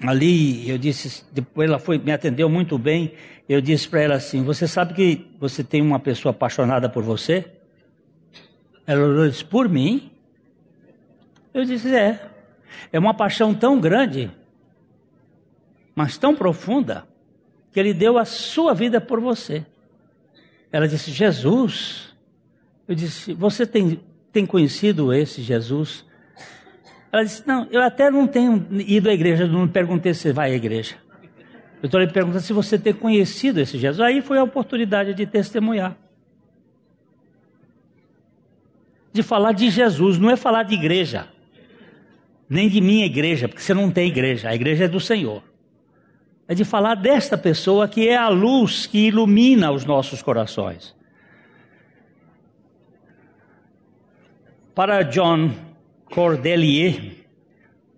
[0.00, 0.70] ali.
[0.70, 3.12] Eu disse, depois ela foi me atendeu muito bem.
[3.48, 7.46] Eu disse para ela assim: Você sabe que você tem uma pessoa apaixonada por você?
[8.86, 10.12] Ela disse: Por mim?
[11.52, 12.20] Eu disse: É.
[12.92, 14.30] É uma paixão tão grande,
[15.98, 17.08] mas tão profunda,
[17.72, 19.66] que ele deu a sua vida por você.
[20.70, 22.14] Ela disse: Jesus.
[22.86, 24.00] Eu disse: Você tem,
[24.32, 26.06] tem conhecido esse Jesus?
[27.10, 30.54] Ela disse: Não, eu até não tenho ido à igreja, não perguntei se vai à
[30.54, 30.94] igreja.
[31.82, 34.00] Eu estou lhe perguntando se você tem conhecido esse Jesus.
[34.00, 35.98] Aí foi a oportunidade de testemunhar.
[39.12, 41.28] De falar de Jesus, não é falar de igreja
[42.48, 45.47] nem de minha igreja, porque você não tem igreja, a igreja é do Senhor.
[46.48, 50.96] É de falar desta pessoa que é a luz que ilumina os nossos corações.
[54.74, 55.50] Para John
[56.06, 57.26] Cordelier,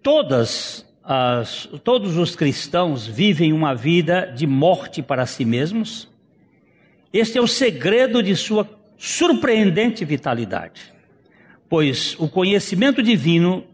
[0.03, 6.09] todas as, todos os cristãos vivem uma vida de morte para si mesmos.
[7.13, 10.93] Este é o segredo de sua surpreendente vitalidade,
[11.69, 13.65] pois o conhecimento divino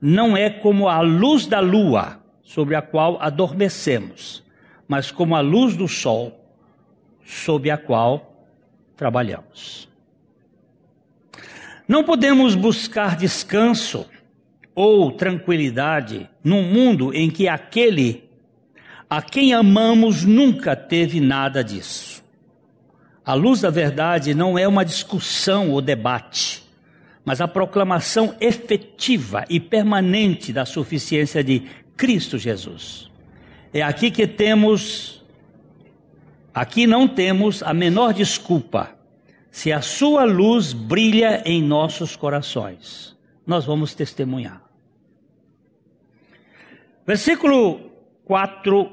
[0.00, 4.44] não é como a luz da lua, sobre a qual adormecemos,
[4.86, 6.38] mas como a luz do sol,
[7.24, 8.46] sob a qual
[8.96, 9.88] trabalhamos.
[11.88, 14.06] Não podemos buscar descanso
[14.74, 18.22] ou tranquilidade num mundo em que aquele
[19.08, 22.22] a quem amamos nunca teve nada disso.
[23.24, 26.64] A luz da verdade não é uma discussão ou debate
[27.24, 31.62] mas a proclamação efetiva e permanente da suficiência de
[31.96, 33.10] Cristo Jesus.
[33.72, 35.24] É aqui que temos,
[36.52, 38.90] aqui não temos a menor desculpa.
[39.50, 44.62] Se a sua luz brilha em nossos corações, nós vamos testemunhar.
[47.06, 47.90] Versículo
[48.24, 48.90] 4,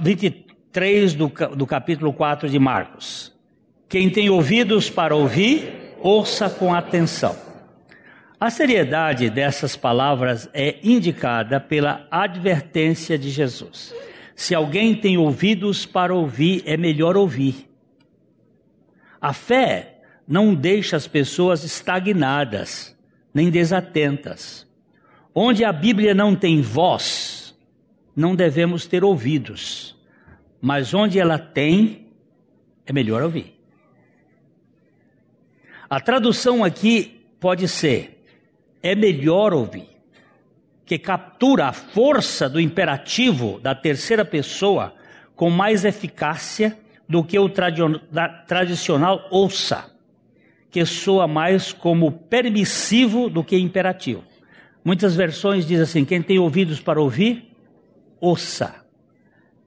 [0.00, 3.32] 23 do, do capítulo 4 de Marcos.
[3.88, 7.47] Quem tem ouvidos para ouvir, ouça com atenção.
[8.40, 13.92] A seriedade dessas palavras é indicada pela advertência de Jesus.
[14.36, 17.68] Se alguém tem ouvidos para ouvir, é melhor ouvir.
[19.20, 22.96] A fé não deixa as pessoas estagnadas,
[23.34, 24.64] nem desatentas.
[25.34, 27.58] Onde a Bíblia não tem voz,
[28.14, 29.96] não devemos ter ouvidos.
[30.60, 32.06] Mas onde ela tem,
[32.86, 33.58] é melhor ouvir.
[35.90, 38.17] A tradução aqui pode ser:
[38.82, 39.88] é melhor ouvir,
[40.84, 44.94] que captura a força do imperativo da terceira pessoa
[45.34, 46.76] com mais eficácia
[47.08, 47.48] do que o
[48.46, 49.94] tradicional ouça,
[50.70, 54.24] que soa mais como permissivo do que imperativo.
[54.84, 57.54] Muitas versões dizem assim: quem tem ouvidos para ouvir,
[58.20, 58.74] ouça.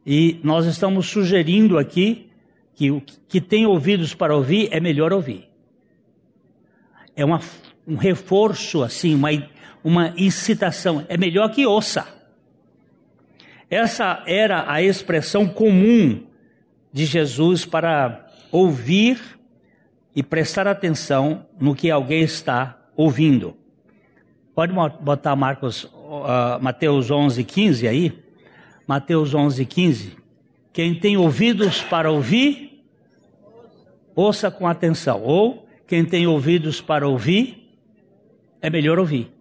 [0.05, 2.29] E nós estamos sugerindo aqui
[2.73, 5.51] que o que tem ouvidos para ouvir é melhor ouvir
[7.15, 7.39] é uma,
[7.87, 9.29] um reforço, assim, uma,
[9.83, 11.05] uma incitação.
[11.09, 12.07] É melhor que ouça.
[13.69, 16.23] Essa era a expressão comum
[16.91, 19.19] de Jesus para ouvir
[20.15, 23.55] e prestar atenção no que alguém está ouvindo.
[24.53, 28.19] Pode botar Marcos, uh, Mateus 11, 15 aí?
[28.85, 30.17] Mateus 11, 15.
[30.73, 32.83] Quem tem ouvidos para ouvir,
[34.13, 35.21] ouça com atenção.
[35.23, 37.60] Ou quem tem ouvidos para ouvir,
[38.61, 39.31] é melhor ouvir.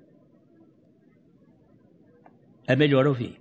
[2.66, 3.40] É melhor ouvir.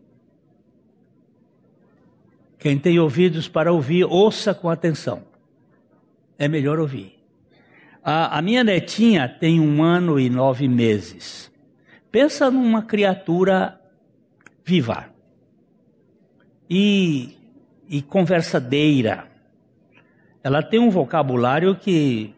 [2.57, 5.23] Quem tem ouvidos para ouvir, ouça com atenção.
[6.37, 7.17] É melhor ouvir.
[8.03, 11.51] A, a, minha netinha tem um ano e nove meses.
[12.11, 13.79] Pensa numa criatura
[14.65, 15.05] viva
[16.69, 17.37] e,
[17.87, 19.27] e conversadeira.
[20.43, 22.33] Ela tem um vocabulário que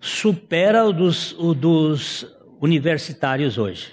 [0.00, 2.26] supera o dos, o dos
[2.60, 3.92] universitários hoje.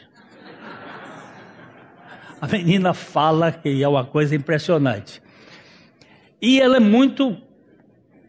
[2.39, 5.21] A menina fala que é uma coisa impressionante.
[6.41, 7.37] E ela é muito,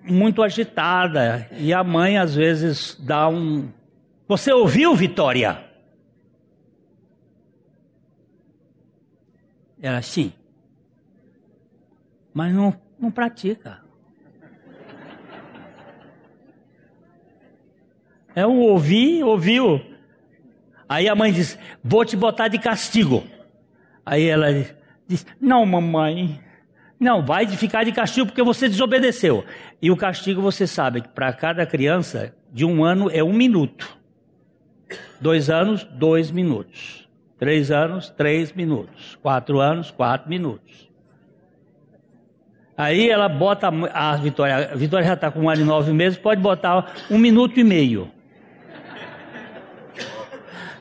[0.04, 1.48] muito agitada.
[1.52, 3.68] E a mãe às vezes dá um.
[4.28, 5.64] Você ouviu, Vitória?
[9.80, 10.32] Ela, sim.
[12.32, 13.85] Mas não, não pratica.
[18.36, 19.80] É um ouvir, ouviu.
[20.86, 23.24] Aí a mãe diz: Vou te botar de castigo.
[24.04, 24.74] Aí ela diz:
[25.08, 26.38] Diz: Não, mamãe.
[27.00, 29.42] Não, vai ficar de castigo porque você desobedeceu.
[29.80, 33.96] E o castigo, você sabe, que para cada criança, de um ano é um minuto.
[35.18, 37.08] Dois anos, dois minutos.
[37.38, 39.18] Três anos, três minutos.
[39.22, 40.90] Quatro anos, quatro minutos.
[42.76, 46.18] Aí ela bota a Vitória, a Vitória já está com um ano e nove meses,
[46.18, 48.10] pode botar um minuto e meio.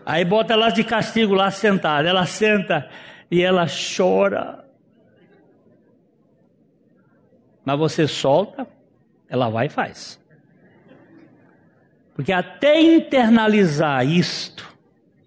[0.05, 2.07] Aí bota ela de castigo lá sentada.
[2.07, 2.87] Ela senta
[3.31, 4.63] e ela chora.
[7.65, 8.67] Mas você solta,
[9.27, 10.23] ela vai e faz.
[12.13, 14.71] Porque até internalizar isto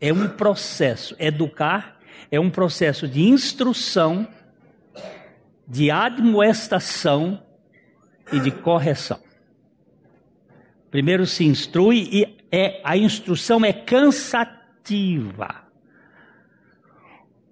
[0.01, 1.16] é um processo.
[1.18, 1.99] Educar
[2.31, 4.29] é um processo de instrução,
[5.66, 7.43] de admoestação
[8.33, 9.18] e de correção.
[10.89, 14.57] Primeiro se instrui e é, a instrução é cansativa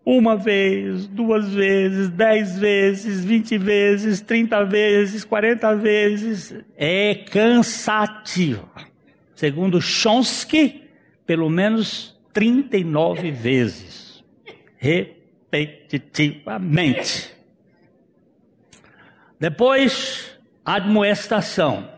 [0.05, 8.71] uma vez, duas vezes, dez vezes, vinte vezes, trinta vezes, quarenta vezes, é cansativo.
[9.35, 10.85] Segundo Chomsky,
[11.27, 14.25] pelo menos 39 vezes,
[14.77, 17.35] repetitivamente.
[19.41, 21.96] Depois, admoestação.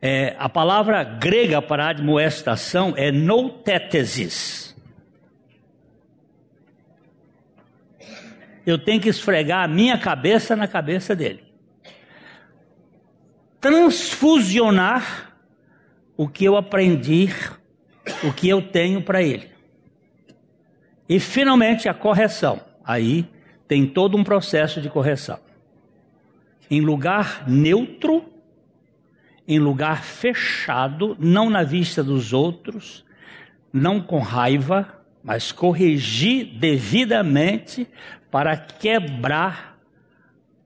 [0.00, 4.76] É, a palavra grega para admoestação é noutétesis.
[8.64, 11.42] Eu tenho que esfregar a minha cabeça na cabeça dele.
[13.60, 15.32] Transfusionar
[16.16, 17.28] o que eu aprendi,
[18.22, 19.50] o que eu tenho para ele.
[21.08, 22.60] E finalmente a correção.
[22.84, 23.26] Aí
[23.66, 25.40] tem todo um processo de correção.
[26.70, 28.24] Em lugar neutro,
[29.48, 33.02] em lugar fechado, não na vista dos outros,
[33.72, 37.88] não com raiva, mas corrigir devidamente
[38.30, 39.78] para quebrar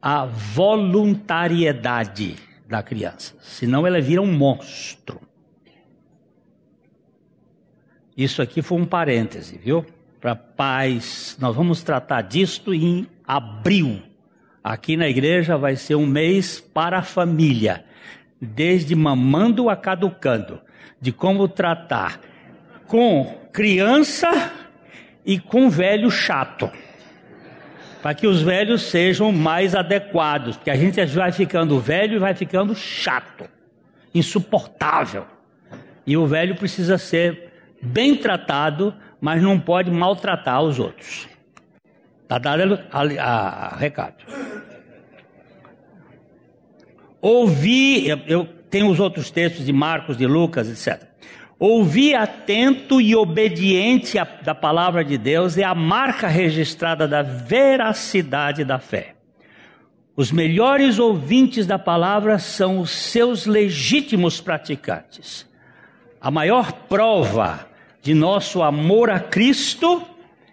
[0.00, 2.34] a voluntariedade
[2.68, 3.36] da criança.
[3.40, 5.20] Senão ela vira um monstro.
[8.16, 9.86] Isso aqui foi um parêntese, viu?
[10.20, 11.36] Para paz.
[11.40, 14.02] Nós vamos tratar disto em abril.
[14.62, 17.84] Aqui na igreja vai ser um mês para a família
[18.44, 20.60] desde mamando a caducando,
[21.00, 22.20] de como tratar
[22.88, 24.50] com criança
[25.24, 26.68] e com velho chato.
[28.02, 32.34] Para que os velhos sejam mais adequados, porque a gente vai ficando velho e vai
[32.34, 33.48] ficando chato,
[34.12, 35.24] insuportável.
[36.04, 41.28] E o velho precisa ser bem tratado, mas não pode maltratar os outros.
[42.24, 44.24] Está dado a, a, a recado.
[47.22, 51.06] Ouvi, eu tenho os outros textos de Marcos, de Lucas, etc.
[51.56, 58.64] Ouvir atento e obediente à, da palavra de Deus é a marca registrada da veracidade
[58.64, 59.14] da fé.
[60.16, 65.48] Os melhores ouvintes da palavra são os seus legítimos praticantes.
[66.20, 67.68] A maior prova
[68.02, 70.02] de nosso amor a Cristo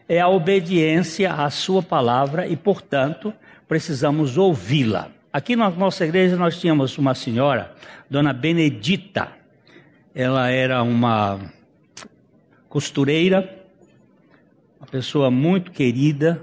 [0.07, 3.33] é a obediência à Sua palavra e, portanto,
[3.67, 5.18] precisamos ouvi-la.
[5.31, 7.75] Aqui na nossa igreja nós tínhamos uma senhora,
[8.09, 9.29] Dona Benedita.
[10.15, 11.39] Ela era uma
[12.67, 13.67] costureira,
[14.79, 16.41] uma pessoa muito querida.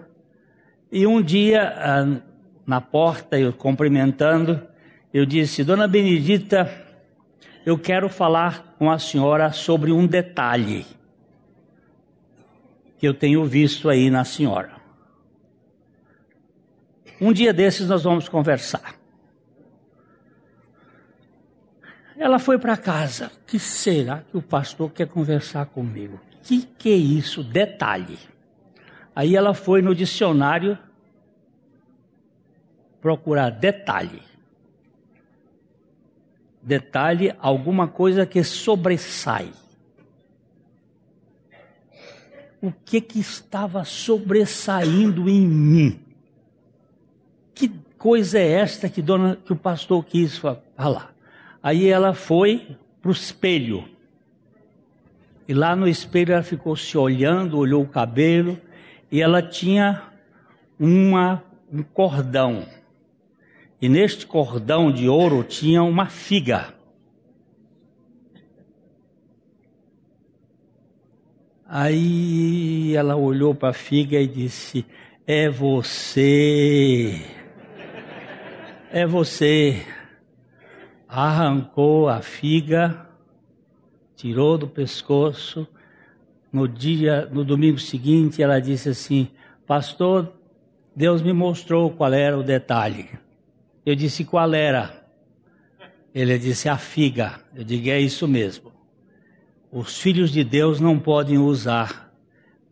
[0.93, 1.75] E um dia,
[2.65, 4.65] na porta, eu cumprimentando,
[5.13, 6.71] eu disse: Dona Benedita,
[7.65, 10.87] eu quero falar com a senhora sobre um detalhe
[12.99, 14.76] que eu tenho visto aí na senhora.
[17.21, 18.95] Um dia desses nós vamos conversar.
[22.19, 23.31] Ela foi para casa.
[23.47, 26.21] Que será que o pastor quer conversar comigo?
[26.43, 27.43] Que que é isso?
[27.43, 28.19] Detalhe.
[29.15, 30.79] Aí ela foi no dicionário
[33.01, 34.23] procurar detalhe.
[36.63, 39.53] Detalhe, alguma coisa que sobressai.
[42.61, 46.06] O que que estava sobressaindo em mim?
[47.57, 51.15] Que coisa é esta que, dona, que o pastor quis falar?
[51.63, 53.89] Aí ela foi para o espelho.
[55.49, 58.61] E lá no espelho ela ficou se olhando, olhou o cabelo,
[59.11, 60.03] e ela tinha
[60.79, 61.43] uma,
[61.73, 62.67] um cordão.
[63.81, 66.75] E neste cordão de ouro tinha uma figa.
[71.67, 74.85] Aí ela olhou para a figa e disse:
[75.27, 77.46] É você
[78.97, 79.83] é você.
[81.07, 83.07] Arrancou a figa,
[84.17, 85.69] tirou do pescoço.
[86.51, 89.29] No dia, no domingo seguinte, ela disse assim:
[89.67, 90.33] Pastor,
[90.95, 93.11] Deus me mostrou qual era o detalhe.
[93.85, 95.07] Eu disse qual era.
[96.15, 97.39] Ele disse a figa.
[97.55, 98.73] Eu digo é isso mesmo.
[99.71, 102.11] Os filhos de Deus não podem usar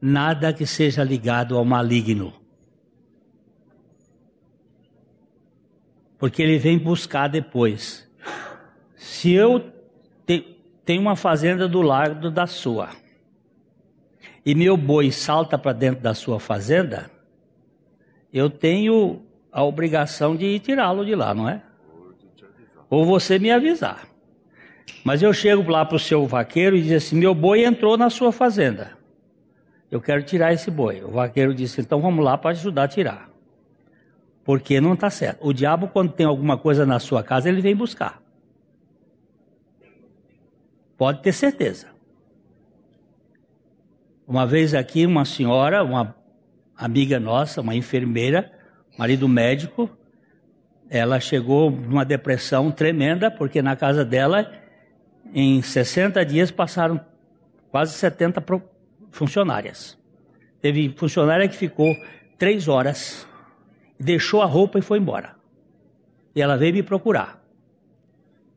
[0.01, 2.33] nada que seja ligado ao maligno.
[6.19, 8.09] Porque ele vem buscar depois.
[8.97, 9.73] Se eu
[10.27, 12.91] te, tenho uma fazenda do lado da sua
[14.45, 17.11] e meu boi salta para dentro da sua fazenda,
[18.33, 21.63] eu tenho a obrigação de ir tirá-lo de lá, não é?
[22.91, 24.07] Ou você me avisar.
[25.05, 28.11] Mas eu chego lá para o seu vaqueiro e diz assim: meu boi entrou na
[28.11, 28.93] sua fazenda.
[29.91, 31.03] Eu quero tirar esse boi.
[31.03, 33.34] O vaqueiro disse: então vamos lá para ajudar a tirar.
[34.45, 35.47] Porque não está certo.
[35.47, 38.23] O diabo, quando tem alguma coisa na sua casa, ele vem buscar.
[40.97, 41.89] Pode ter certeza.
[44.27, 46.15] Uma vez aqui, uma senhora, uma
[46.77, 48.53] amiga nossa, uma enfermeira,
[48.99, 49.91] marido médico,
[50.89, 54.51] ela chegou numa depressão tremenda, porque na casa dela,
[55.35, 57.01] em 60 dias, passaram
[57.71, 58.43] quase 70
[59.11, 59.99] funcionárias.
[60.61, 61.95] Teve funcionária que ficou
[62.39, 63.27] três horas,
[63.99, 65.37] deixou a roupa e foi embora.
[66.35, 67.43] E ela veio me procurar.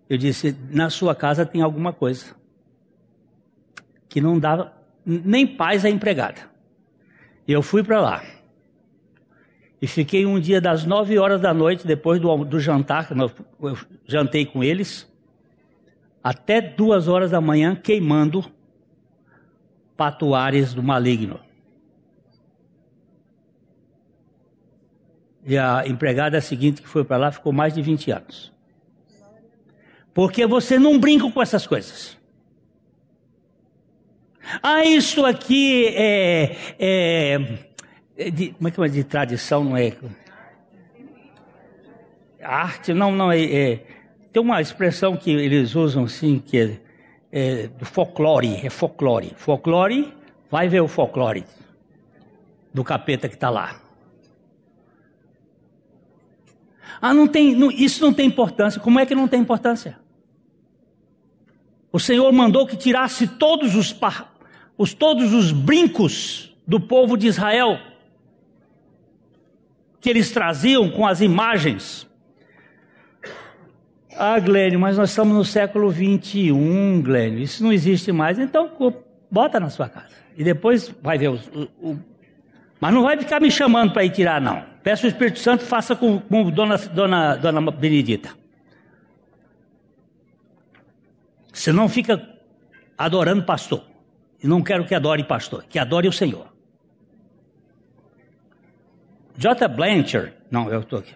[0.10, 2.36] Eu disse: na sua casa tem alguma coisa
[4.10, 4.74] que não dava
[5.06, 6.42] nem paz à empregada.
[7.48, 8.24] E eu fui para lá.
[9.82, 13.10] E fiquei um dia das nove horas da noite, depois do, do jantar,
[13.62, 15.08] eu jantei com eles,
[16.24, 18.44] até duas horas da manhã queimando
[19.96, 21.40] patuares do maligno.
[25.48, 28.52] E a empregada seguinte que foi para lá ficou mais de 20 anos.
[30.14, 32.18] Porque você não brinca com essas coisas.
[34.62, 37.60] Ah, isso aqui é, é,
[38.18, 39.93] é de, como é que é de tradição, não é?
[42.43, 43.84] Arte, não, não, é, é,
[44.34, 46.78] tem uma expressão que eles usam assim, que é,
[47.32, 49.34] é do folclore, é folclore.
[49.38, 50.14] Folclore,
[50.52, 51.45] vai ver o folclore
[52.74, 53.87] do capeta que está lá.
[57.02, 58.82] Ah, não tem, não, isso não tem importância.
[58.82, 59.98] Como é que não tem importância?
[61.91, 63.95] O Senhor mandou que tirasse todos os,
[64.78, 67.80] os, todos os brincos do povo de Israel
[70.00, 72.08] que eles traziam com as imagens.
[74.16, 77.39] Ah, Glênio, mas nós estamos no século 21, Glênio.
[77.39, 78.39] Isso não existe mais.
[78.39, 78.72] Então,
[79.30, 80.16] bota na sua casa.
[80.36, 81.39] E depois vai ver o,
[81.82, 82.00] o, o...
[82.80, 84.64] mas não vai ficar me chamando para ir tirar, não.
[84.88, 88.30] Peço o Espírito Santo, faça com, com dona, dona, dona Benedita.
[91.52, 92.26] Você não fica
[92.98, 93.84] adorando pastor.
[94.42, 96.48] E não quero que adore pastor, que adore o Senhor.
[99.38, 99.68] J.
[99.68, 101.16] Blanchard, não, eu estou aqui.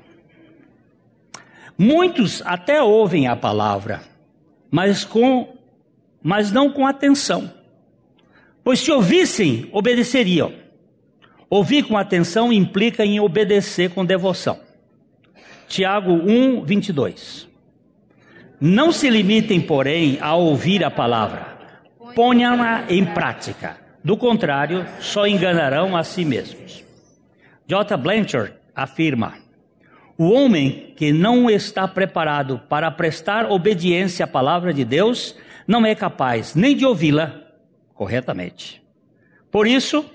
[1.77, 4.01] Muitos até ouvem a palavra,
[4.69, 5.57] mas, com,
[6.21, 7.49] mas não com atenção.
[8.65, 10.60] Pois se ouvissem, obedeceriam.
[11.53, 14.61] Ouvir com atenção implica em obedecer com devoção.
[15.67, 17.45] Tiago 1, 22.
[18.57, 21.57] Não se limitem, porém, a ouvir a palavra,
[22.15, 23.75] ponham-na em prática.
[24.01, 26.85] Do contrário, só enganarão a si mesmos.
[27.67, 27.97] J.
[27.97, 29.33] Blanchard afirma:
[30.17, 35.35] o homem que não está preparado para prestar obediência à palavra de Deus
[35.67, 37.41] não é capaz nem de ouvi-la
[37.93, 38.81] corretamente.
[39.51, 40.05] Por isso,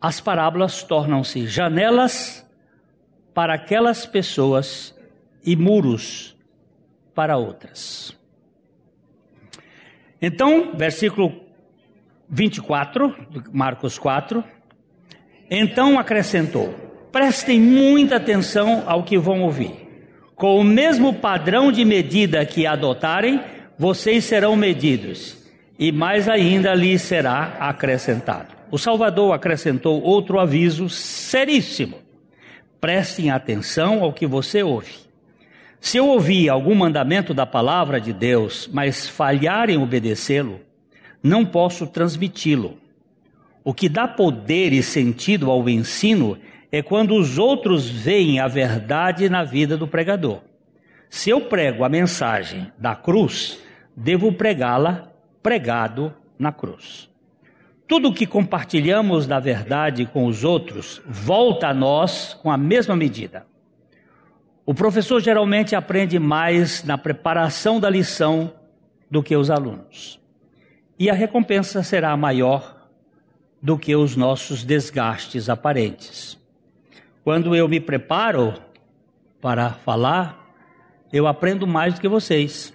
[0.00, 2.46] as parábolas tornam-se janelas
[3.34, 4.94] para aquelas pessoas
[5.44, 6.36] e muros
[7.14, 8.16] para outras.
[10.20, 11.32] Então, versículo
[12.28, 13.14] 24,
[13.52, 14.42] Marcos 4,
[15.50, 16.74] então acrescentou:
[17.12, 19.86] prestem muita atenção ao que vão ouvir.
[20.34, 23.40] Com o mesmo padrão de medida que adotarem,
[23.78, 25.46] vocês serão medidos,
[25.78, 28.55] e mais ainda lhes será acrescentado.
[28.70, 31.98] O Salvador acrescentou outro aviso seríssimo:
[32.80, 35.06] prestem atenção ao que você ouve.
[35.80, 40.60] Se eu ouvir algum mandamento da palavra de Deus, mas falhar em obedecê-lo,
[41.22, 42.78] não posso transmiti-lo
[43.66, 46.38] o que dá poder e sentido ao ensino
[46.70, 50.40] é quando os outros veem a verdade na vida do pregador.
[51.10, 53.60] Se eu prego a mensagem da cruz,
[53.96, 55.10] devo pregá-la
[55.42, 57.10] pregado na cruz.
[57.88, 62.96] Tudo o que compartilhamos da verdade com os outros volta a nós com a mesma
[62.96, 63.46] medida.
[64.64, 68.52] O professor geralmente aprende mais na preparação da lição
[69.08, 70.20] do que os alunos.
[70.98, 72.88] E a recompensa será maior
[73.62, 76.36] do que os nossos desgastes aparentes.
[77.22, 78.54] Quando eu me preparo
[79.40, 80.52] para falar,
[81.12, 82.74] eu aprendo mais do que vocês.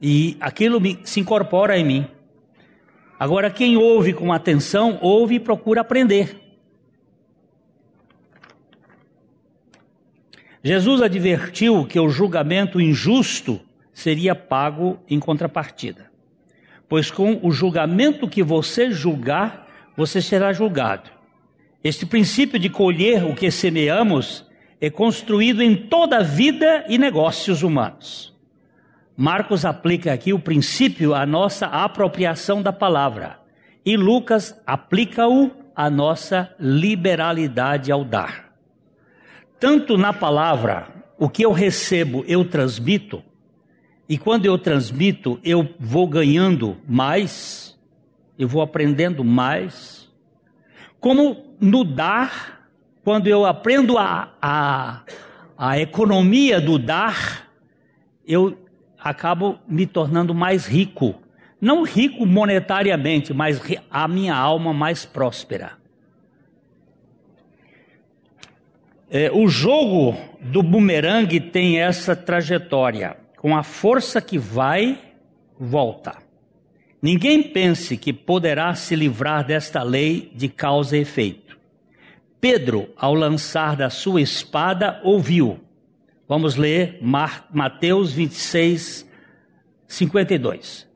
[0.00, 2.06] E aquilo se incorpora em mim.
[3.18, 6.36] Agora, quem ouve com atenção, ouve e procura aprender.
[10.62, 13.60] Jesus advertiu que o julgamento injusto
[13.92, 16.10] seria pago em contrapartida.
[16.88, 21.10] Pois com o julgamento que você julgar, você será julgado.
[21.82, 24.46] Este princípio de colher o que semeamos
[24.80, 28.37] é construído em toda a vida e negócios humanos.
[29.20, 33.40] Marcos aplica aqui o princípio à nossa apropriação da palavra.
[33.84, 38.52] E Lucas aplica-o à nossa liberalidade ao dar.
[39.58, 40.86] Tanto na palavra,
[41.18, 43.20] o que eu recebo, eu transmito,
[44.08, 47.76] e quando eu transmito, eu vou ganhando mais,
[48.38, 50.08] eu vou aprendendo mais,
[51.00, 52.70] como no dar,
[53.02, 55.02] quando eu aprendo a, a,
[55.58, 57.48] a economia do dar,
[58.24, 58.67] eu
[59.08, 61.14] acabo me tornando mais rico.
[61.60, 65.72] Não rico monetariamente, mas a minha alma mais próspera.
[69.10, 74.98] É, o jogo do bumerangue tem essa trajetória, com a força que vai,
[75.58, 76.16] volta.
[77.00, 81.56] Ninguém pense que poderá se livrar desta lei de causa e efeito.
[82.40, 85.58] Pedro, ao lançar da sua espada, ouviu.
[86.28, 89.08] Vamos ler Mateus 26,
[89.86, 90.86] 52.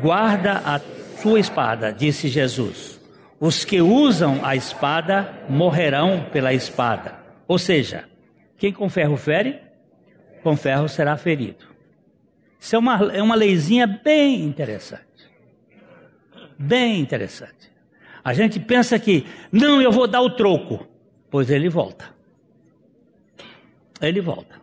[0.00, 0.80] Guarda a
[1.20, 3.00] sua espada, disse Jesus.
[3.40, 7.18] Os que usam a espada morrerão pela espada.
[7.48, 8.04] Ou seja,
[8.56, 9.58] quem com ferro fere,
[10.44, 11.66] com ferro será ferido.
[12.60, 15.02] Isso é uma, é uma leizinha bem interessante.
[16.56, 17.72] Bem interessante.
[18.22, 20.86] A gente pensa que, não, eu vou dar o troco.
[21.28, 22.21] Pois ele volta.
[24.08, 24.60] Ele volta.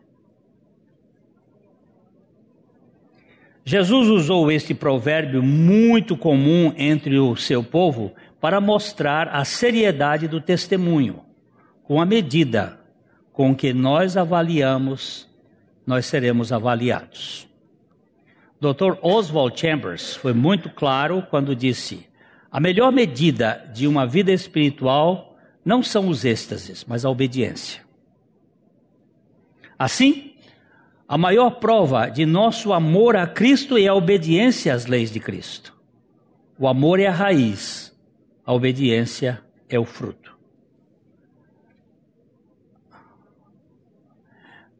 [3.64, 10.42] Jesus usou este provérbio muito comum entre o seu povo para mostrar a seriedade do
[10.42, 11.22] testemunho.
[11.84, 12.80] Com a medida
[13.32, 15.30] com que nós avaliamos,
[15.86, 17.48] nós seremos avaliados.
[18.60, 18.98] Dr.
[19.02, 22.08] Oswald Chambers foi muito claro quando disse:
[22.52, 27.89] a melhor medida de uma vida espiritual não são os êxtases, mas a obediência.
[29.80, 30.34] Assim,
[31.08, 35.74] a maior prova de nosso amor a Cristo é a obediência às leis de Cristo.
[36.60, 37.98] O amor é a raiz,
[38.46, 40.38] a obediência é o fruto.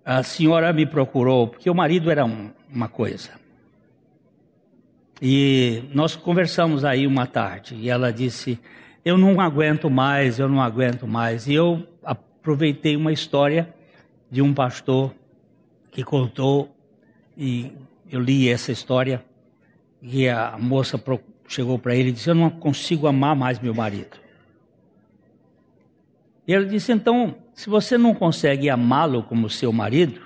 [0.10, 3.30] a senhora me procurou, porque o marido era um, uma coisa.
[5.22, 8.60] E nós conversamos aí uma tarde, e ela disse:
[9.06, 11.46] Eu não aguento mais, eu não aguento mais.
[11.46, 13.72] E eu aproveitei uma história
[14.30, 15.14] de um pastor
[15.92, 16.76] que contou,
[17.38, 17.72] e
[18.10, 19.24] eu li essa história,
[20.02, 21.02] e a moça
[21.48, 24.18] chegou para ele e disse: Eu não consigo amar mais meu marido.
[26.48, 30.22] E ele disse: Então, se você não consegue amá-lo como seu marido,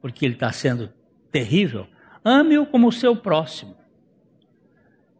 [0.00, 0.90] porque ele está sendo
[1.30, 1.86] terrível,
[2.24, 3.76] ame-o como seu próximo.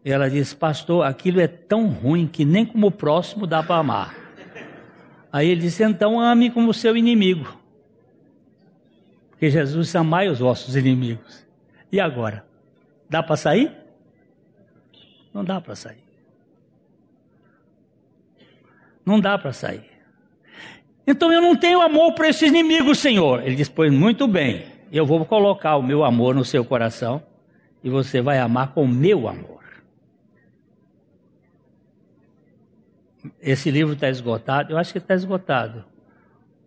[0.04, 4.14] E ela disse: Pastor, aquilo é tão ruim que nem como próximo dá para amar.
[5.32, 7.57] Aí ele disse: Então ame como seu inimigo.
[9.38, 11.46] Porque Jesus Amai os vossos inimigos.
[11.92, 12.44] E agora?
[13.08, 13.70] Dá para sair?
[15.32, 16.02] Não dá para sair.
[19.06, 19.88] Não dá para sair.
[21.06, 23.40] Então eu não tenho amor por esses inimigos, Senhor.
[23.46, 27.22] Ele diz: Pois muito bem, eu vou colocar o meu amor no seu coração
[27.82, 29.62] e você vai amar com o meu amor.
[33.40, 34.72] Esse livro está esgotado?
[34.72, 35.84] Eu acho que está esgotado.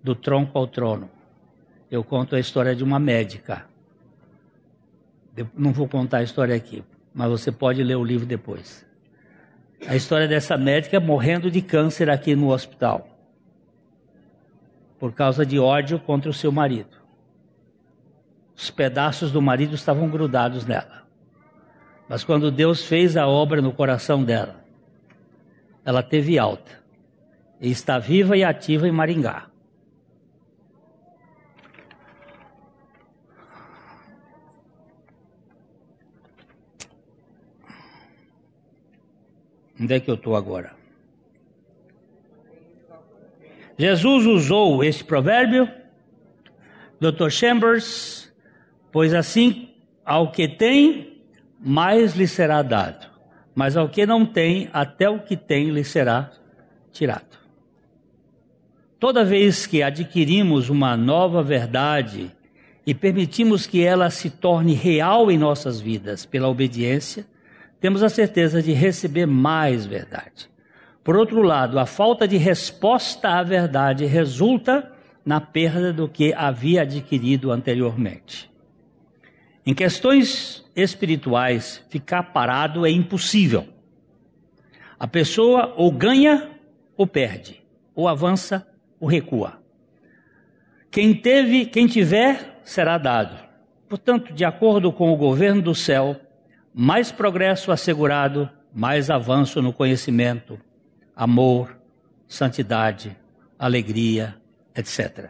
[0.02, 1.10] Do tronco ao trono.
[1.92, 3.66] Eu conto a história de uma médica.
[5.54, 6.82] Não vou contar a história aqui,
[7.14, 8.86] mas você pode ler o livro depois.
[9.86, 13.10] A história dessa médica morrendo de câncer aqui no hospital
[14.98, 16.96] por causa de ódio contra o seu marido.
[18.56, 21.08] Os pedaços do marido estavam grudados nela.
[22.08, 24.64] Mas quando Deus fez a obra no coração dela,
[25.84, 26.72] ela teve alta
[27.60, 29.51] e está viva e ativa em Maringá.
[39.82, 40.74] Onde é que eu estou agora?
[43.78, 45.68] Jesus usou esse provérbio,
[47.00, 47.30] Dr.
[47.30, 48.32] Chambers,
[48.92, 49.70] pois assim,
[50.06, 51.24] ao que tem,
[51.60, 53.08] mais lhe será dado,
[53.56, 56.30] mas ao que não tem, até o que tem lhe será
[56.92, 57.40] tirado.
[59.00, 62.32] Toda vez que adquirimos uma nova verdade
[62.86, 67.26] e permitimos que ela se torne real em nossas vidas pela obediência,
[67.82, 70.50] temos a certeza de receber mais verdade.
[71.04, 74.94] Por outro lado, a falta de resposta à verdade resulta
[75.26, 78.52] na perda do que havia adquirido anteriormente.
[79.66, 83.68] Em questões espirituais, ficar parado é impossível.
[85.00, 86.52] A pessoa ou ganha
[86.96, 87.64] ou perde,
[87.96, 88.68] ou avança
[89.00, 89.60] ou recua.
[90.92, 93.36] Quem teve, quem tiver, será dado.
[93.90, 96.16] Portanto, de acordo com o governo do céu,
[96.74, 100.60] mais progresso assegurado, mais avanço no conhecimento,
[101.16, 101.78] amor,
[102.28, 103.16] santidade,
[103.60, 104.36] alegria,
[104.76, 105.30] etc.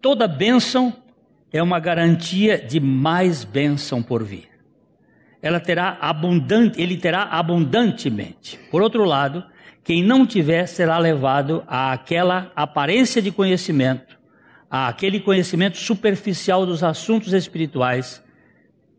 [0.00, 0.92] Toda bênção
[1.52, 4.48] é uma garantia de mais bênção por vir.
[5.40, 8.58] Ela terá abundante, ele terá abundantemente.
[8.70, 9.44] Por outro lado,
[9.84, 14.18] quem não tiver será levado àquela aparência de conhecimento,
[14.70, 18.22] àquele conhecimento superficial dos assuntos espirituais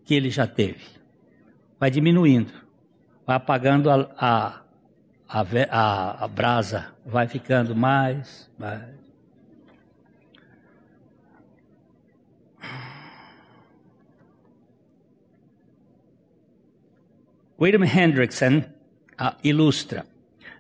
[0.06, 0.93] que ele já teve.
[1.84, 2.54] Vai diminuindo,
[3.28, 4.62] vai apagando a, a,
[5.70, 8.84] a, a brasa, vai ficando mais, mais.
[17.60, 18.64] William Hendrickson
[19.44, 20.06] ilustra.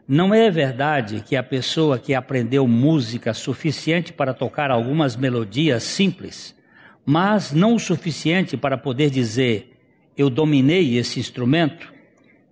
[0.05, 6.53] Não é verdade que a pessoa que aprendeu música suficiente para tocar algumas melodias simples,
[7.05, 9.72] mas não o suficiente para poder dizer
[10.18, 11.93] eu dominei esse instrumento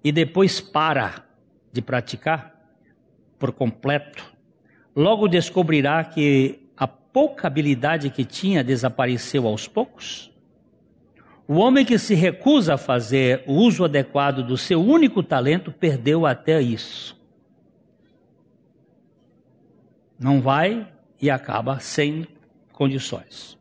[0.03, 1.25] e depois para
[1.71, 2.55] de praticar
[3.37, 4.23] por completo,
[4.95, 10.31] logo descobrirá que a pouca habilidade que tinha desapareceu aos poucos?
[11.47, 16.25] O homem que se recusa a fazer o uso adequado do seu único talento perdeu
[16.25, 17.19] até isso.
[20.17, 20.87] Não vai
[21.21, 22.25] e acaba sem
[22.71, 23.57] condições.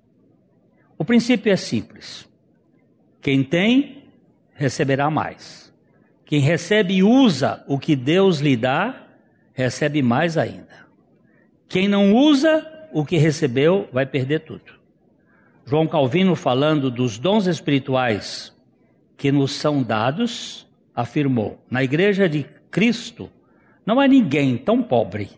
[0.96, 2.29] O princípio é simples.
[3.20, 4.04] Quem tem,
[4.54, 5.72] receberá mais.
[6.24, 9.06] Quem recebe e usa o que Deus lhe dá,
[9.52, 10.86] recebe mais ainda.
[11.68, 14.80] Quem não usa o que recebeu, vai perder tudo.
[15.64, 18.56] João Calvino, falando dos dons espirituais
[19.16, 23.30] que nos são dados, afirmou: na igreja de Cristo
[23.84, 25.30] não há ninguém tão pobre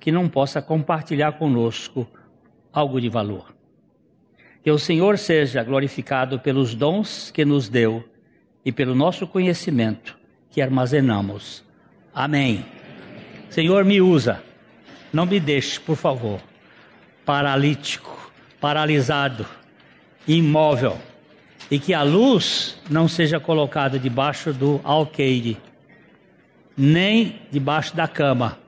[0.00, 2.06] que não possa compartilhar conosco
[2.72, 3.54] algo de valor.
[4.62, 8.04] Que o Senhor seja glorificado pelos dons que nos deu
[8.64, 10.18] e pelo nosso conhecimento
[10.50, 11.64] que armazenamos.
[12.14, 12.64] Amém.
[13.50, 14.42] Senhor, me usa.
[15.12, 16.40] Não me deixe, por favor,
[17.24, 19.46] paralítico, paralisado
[20.26, 20.98] imóvel
[21.70, 25.56] e que a luz não seja colocada debaixo do alqueire,
[26.76, 28.58] nem debaixo da cama,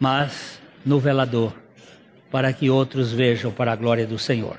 [0.00, 1.54] mas no velador,
[2.30, 4.58] para que outros vejam para a glória do Senhor.